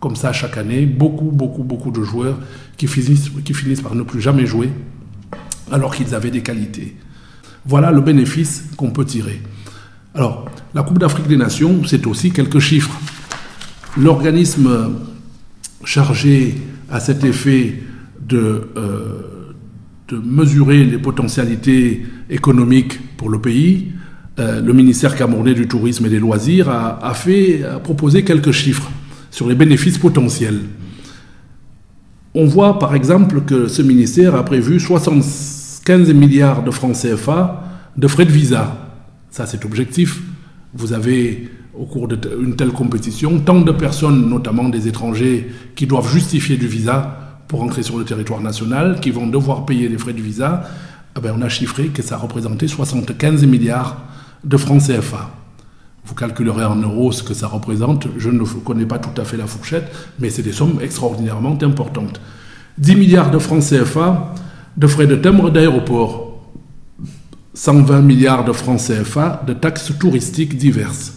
comme 0.00 0.16
ça 0.16 0.32
chaque 0.32 0.58
année 0.58 0.84
beaucoup, 0.84 1.30
beaucoup, 1.30 1.62
beaucoup 1.62 1.90
de 1.90 2.02
joueurs 2.02 2.38
qui 2.76 2.86
finissent 2.86 3.80
par 3.82 3.94
ne 3.94 4.02
plus 4.02 4.20
jamais 4.20 4.46
jouer, 4.46 4.70
alors 5.72 5.94
qu'ils 5.94 6.14
avaient 6.14 6.30
des 6.30 6.42
qualités. 6.42 6.96
Voilà 7.64 7.90
le 7.90 8.00
bénéfice 8.00 8.64
qu'on 8.76 8.90
peut 8.90 9.04
tirer. 9.04 9.40
Alors, 10.14 10.46
la 10.74 10.82
Coupe 10.82 10.98
d'Afrique 10.98 11.26
des 11.26 11.36
Nations, 11.36 11.82
c'est 11.86 12.06
aussi 12.06 12.30
quelques 12.30 12.58
chiffres. 12.58 12.98
L'organisme 13.98 14.94
chargé 15.84 16.54
à 16.90 17.00
cet 17.00 17.24
effet 17.24 17.82
de, 18.26 18.68
euh, 18.76 19.54
de 20.08 20.18
mesurer 20.18 20.84
les 20.84 20.98
potentialités 20.98 22.06
économiques 22.30 23.16
pour 23.16 23.28
le 23.28 23.40
pays, 23.40 23.92
euh, 24.38 24.60
le 24.60 24.72
ministère 24.72 25.16
camerounais 25.16 25.54
du 25.54 25.66
Tourisme 25.66 26.06
et 26.06 26.08
des 26.08 26.18
Loisirs 26.18 26.68
a, 26.68 27.04
a 27.04 27.14
fait, 27.14 27.64
a 27.64 27.78
proposé 27.78 28.22
quelques 28.22 28.52
chiffres 28.52 28.90
sur 29.30 29.48
les 29.48 29.54
bénéfices 29.54 29.98
potentiels. 29.98 30.60
On 32.34 32.44
voit 32.44 32.78
par 32.78 32.94
exemple 32.94 33.40
que 33.46 33.66
ce 33.66 33.80
ministère 33.80 34.34
a 34.34 34.44
prévu 34.44 34.78
75 34.78 36.12
milliards 36.12 36.62
de 36.62 36.70
francs 36.70 36.94
CFA 36.94 37.62
de 37.96 38.06
frais 38.08 38.26
de 38.26 38.30
visa. 38.30 38.76
Ça, 39.30 39.46
c'est 39.46 39.64
objectif. 39.64 40.20
Vous 40.74 40.92
avez, 40.92 41.48
au 41.74 41.84
cours 41.84 42.08
d'une 42.08 42.56
telle 42.56 42.72
compétition, 42.72 43.38
tant 43.40 43.60
de 43.60 43.72
personnes, 43.72 44.28
notamment 44.28 44.68
des 44.68 44.88
étrangers, 44.88 45.50
qui 45.74 45.86
doivent 45.86 46.10
justifier 46.12 46.56
du 46.56 46.66
visa 46.66 47.42
pour 47.48 47.62
entrer 47.62 47.82
sur 47.82 47.98
le 47.98 48.04
territoire 48.04 48.40
national, 48.40 49.00
qui 49.00 49.10
vont 49.10 49.26
devoir 49.26 49.64
payer 49.64 49.88
les 49.88 49.98
frais 49.98 50.12
de 50.12 50.20
visa. 50.20 50.64
Eh 51.16 51.20
bien, 51.20 51.34
on 51.36 51.42
a 51.42 51.48
chiffré 51.48 51.88
que 51.88 52.02
ça 52.02 52.16
représentait 52.16 52.68
75 52.68 53.44
milliards 53.46 54.02
de 54.44 54.56
francs 54.56 54.82
CFA. 54.82 55.30
Vous 56.04 56.14
calculerez 56.14 56.64
en 56.64 56.76
euros 56.76 57.10
ce 57.10 57.22
que 57.22 57.34
ça 57.34 57.48
représente. 57.48 58.06
Je 58.16 58.30
ne 58.30 58.44
connais 58.44 58.86
pas 58.86 58.98
tout 58.98 59.20
à 59.20 59.24
fait 59.24 59.36
la 59.36 59.46
fourchette, 59.46 59.90
mais 60.20 60.30
c'est 60.30 60.42
des 60.42 60.52
sommes 60.52 60.78
extraordinairement 60.80 61.58
importantes. 61.62 62.20
10 62.78 62.96
milliards 62.96 63.30
de 63.30 63.38
francs 63.38 63.62
CFA 63.62 64.34
de 64.76 64.86
frais 64.86 65.06
de 65.06 65.16
timbre 65.16 65.50
d'aéroport. 65.50 66.25
120 67.56 68.02
milliards 68.02 68.44
de 68.44 68.52
francs 68.52 68.78
CFA 68.78 69.42
de 69.46 69.54
taxes 69.54 69.90
touristiques 69.98 70.58
diverses. 70.58 71.14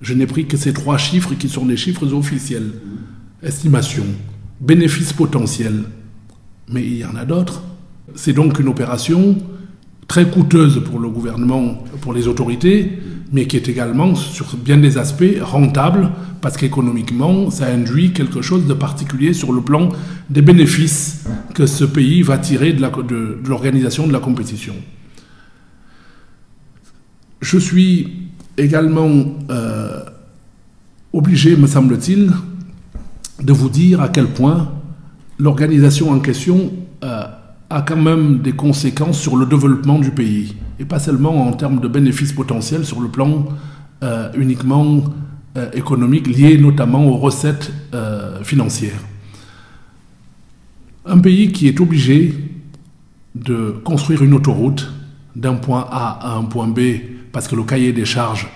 Je 0.00 0.14
n'ai 0.14 0.26
pris 0.26 0.46
que 0.46 0.56
ces 0.56 0.72
trois 0.72 0.96
chiffres 0.96 1.34
qui 1.34 1.50
sont 1.50 1.66
des 1.66 1.76
chiffres 1.76 2.14
officiels. 2.14 2.72
Estimation, 3.42 4.06
bénéfice 4.58 5.12
potentiel. 5.12 5.82
Mais 6.72 6.82
il 6.82 6.96
y 6.96 7.04
en 7.04 7.14
a 7.14 7.26
d'autres. 7.26 7.62
C'est 8.14 8.32
donc 8.32 8.58
une 8.58 8.68
opération 8.68 9.36
très 10.08 10.30
coûteuse 10.30 10.82
pour 10.82 10.98
le 10.98 11.10
gouvernement, 11.10 11.84
pour 12.00 12.14
les 12.14 12.26
autorités, 12.26 12.98
mais 13.30 13.46
qui 13.46 13.56
est 13.56 13.68
également, 13.68 14.14
sur 14.14 14.56
bien 14.56 14.78
des 14.78 14.96
aspects, 14.96 15.42
rentable, 15.42 16.10
parce 16.40 16.56
qu'économiquement, 16.56 17.50
ça 17.50 17.66
induit 17.66 18.14
quelque 18.14 18.40
chose 18.40 18.66
de 18.66 18.72
particulier 18.72 19.34
sur 19.34 19.52
le 19.52 19.60
plan 19.60 19.90
des 20.30 20.40
bénéfices 20.40 21.26
que 21.54 21.66
ce 21.66 21.84
pays 21.84 22.22
va 22.22 22.38
tirer 22.38 22.72
de 22.72 23.38
l'organisation 23.46 24.04
de, 24.04 24.08
de 24.08 24.12
la 24.14 24.20
compétition. 24.20 24.74
Je 27.40 27.58
suis 27.58 28.28
également 28.58 29.10
euh, 29.50 30.02
obligé, 31.12 31.56
me 31.56 31.66
semble-t-il, 31.66 32.32
de 33.42 33.52
vous 33.52 33.70
dire 33.70 34.02
à 34.02 34.08
quel 34.08 34.26
point 34.26 34.72
l'organisation 35.38 36.10
en 36.10 36.20
question 36.20 36.70
euh, 37.02 37.24
a 37.70 37.82
quand 37.82 37.96
même 37.96 38.40
des 38.40 38.52
conséquences 38.52 39.18
sur 39.18 39.36
le 39.36 39.46
développement 39.46 39.98
du 39.98 40.10
pays, 40.10 40.54
et 40.78 40.84
pas 40.84 40.98
seulement 40.98 41.46
en 41.46 41.52
termes 41.52 41.80
de 41.80 41.88
bénéfices 41.88 42.32
potentiels 42.32 42.84
sur 42.84 43.00
le 43.00 43.08
plan 43.08 43.46
euh, 44.02 44.30
uniquement 44.36 45.04
économique, 45.72 46.28
lié 46.28 46.56
notamment 46.58 47.04
aux 47.08 47.16
recettes 47.16 47.72
financières. 48.44 49.00
Un 51.04 51.18
pays 51.18 51.50
qui 51.50 51.66
est 51.66 51.80
obligé 51.80 52.32
de 53.34 53.74
construire 53.82 54.22
une 54.22 54.34
autoroute 54.34 54.92
d'un 55.34 55.54
point 55.54 55.88
A 55.90 56.20
à 56.22 56.36
un 56.36 56.44
point 56.44 56.68
B 56.68 56.78
parce 57.32 57.48
que 57.48 57.56
le 57.56 57.62
cahier 57.62 57.92
des 57.92 58.04
charges 58.04 58.48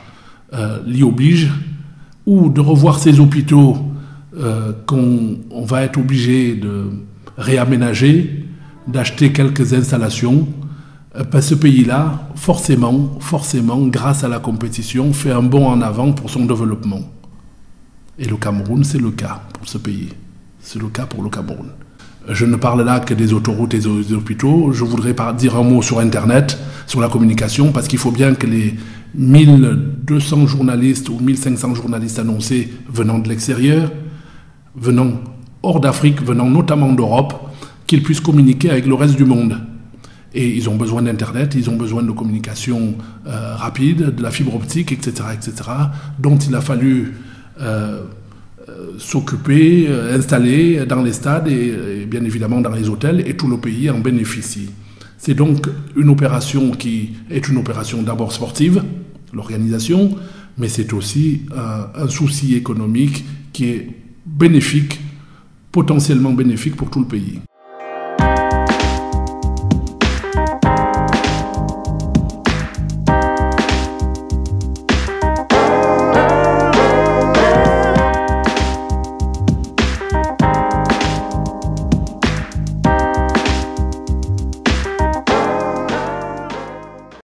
euh, 0.53 0.79
l'y 0.87 1.03
oblige, 1.03 1.51
ou 2.27 2.49
de 2.49 2.61
revoir 2.61 2.99
ses 2.99 3.19
hôpitaux 3.19 3.77
euh, 4.37 4.73
qu'on 4.87 5.65
va 5.65 5.83
être 5.83 5.99
obligé 5.99 6.55
de 6.55 6.91
réaménager, 7.37 8.45
d'acheter 8.87 9.33
quelques 9.33 9.73
installations, 9.73 10.47
euh, 11.17 11.25
ben, 11.25 11.41
ce 11.41 11.55
pays-là, 11.55 12.29
forcément, 12.37 13.17
forcément, 13.21 13.87
grâce 13.87 14.23
à 14.25 14.29
la 14.29 14.39
compétition, 14.39 15.13
fait 15.13 15.33
un 15.33 15.43
bond 15.43 15.67
en 15.67 15.81
avant 15.81 16.13
pour 16.13 16.31
son 16.31 16.45
développement. 16.47 17.01
Et 18.19 18.27
le 18.27 18.37
Cameroun, 18.37 18.85
c'est 18.85 19.01
le 19.01 19.11
cas 19.11 19.43
pour 19.53 19.69
ce 19.69 19.79
pays. 19.79 20.11
C'est 20.61 20.79
le 20.79 20.89
cas 20.89 21.07
pour 21.07 21.23
le 21.23 21.31
Cameroun. 21.31 21.71
Je 22.29 22.47
ne 22.47 22.57
parle 22.57 22.83
là 22.83 23.01
que 23.01 23.13
des 23.13 23.33
autoroutes 23.33 23.75
et 23.75 23.79
des 23.79 24.15
hôpitaux. 24.15 24.73
Je 24.73 24.85
voudrais 24.85 25.15
dire 25.37 25.57
un 25.57 25.63
mot 25.63 25.83
sur 25.83 25.99
Internet, 25.99 26.59
sur 26.87 27.01
la 27.01 27.09
communication, 27.09 27.71
parce 27.71 27.87
qu'il 27.87 27.99
faut 27.99 28.11
bien 28.11 28.35
que 28.35 28.47
les 28.47 28.75
1200 29.15 30.47
journalistes 30.47 31.09
ou 31.09 31.19
1500 31.19 31.75
journalistes 31.75 32.19
annoncés 32.19 32.73
venant 32.89 33.19
de 33.19 33.29
l'extérieur, 33.29 33.91
venant 34.75 35.21
hors 35.63 35.81
d'Afrique, 35.81 36.23
venant 36.23 36.49
notamment 36.49 36.93
d'Europe, 36.93 37.35
qu'ils 37.87 38.03
puissent 38.03 38.21
communiquer 38.21 38.71
avec 38.71 38.87
le 38.87 38.95
reste 38.95 39.17
du 39.17 39.25
monde. 39.25 39.59
Et 40.33 40.49
ils 40.49 40.69
ont 40.69 40.77
besoin 40.77 41.03
d'Internet, 41.03 41.55
ils 41.55 41.71
ont 41.71 41.77
besoin 41.77 42.03
de 42.03 42.11
communication 42.11 42.95
euh, 43.27 43.55
rapide, 43.55 44.15
de 44.17 44.23
la 44.23 44.31
fibre 44.31 44.55
optique, 44.57 44.91
etc., 44.91 45.29
etc., 45.33 45.71
dont 46.19 46.37
il 46.37 46.55
a 46.57 46.61
fallu 46.61 47.15
euh, 47.61 48.03
s'occuper, 48.99 49.87
euh, 49.89 50.17
installer 50.17 50.87
dans 50.87 51.03
les 51.03 51.13
stades 51.13 51.49
et, 51.49 52.07
bien 52.07 52.25
évidemment 52.25 52.61
dans 52.61 52.71
les 52.71 52.89
hôtels, 52.89 53.23
et 53.27 53.37
tout 53.37 53.49
le 53.49 53.59
pays 53.59 53.91
en 53.91 53.99
bénéficie. 53.99 54.71
C'est 55.19 55.35
donc 55.35 55.67
une 55.97 56.09
opération 56.09 56.71
qui 56.73 57.11
est 57.31 57.49
une 57.49 57.57
opération 57.57 58.03
d'abord 58.03 58.33
sportive, 58.33 58.83
l'organisation, 59.33 60.17
mais 60.59 60.69
c'est 60.69 60.93
aussi 60.93 61.43
un 61.97 62.09
souci 62.09 62.55
économique 62.55 63.25
qui 63.53 63.65
est 63.71 63.89
bénéfique, 64.27 65.01
potentiellement 65.73 66.33
bénéfique 66.33 66.77
pour 66.77 66.91
tout 66.91 67.01
le 67.01 67.07
pays. 67.07 67.41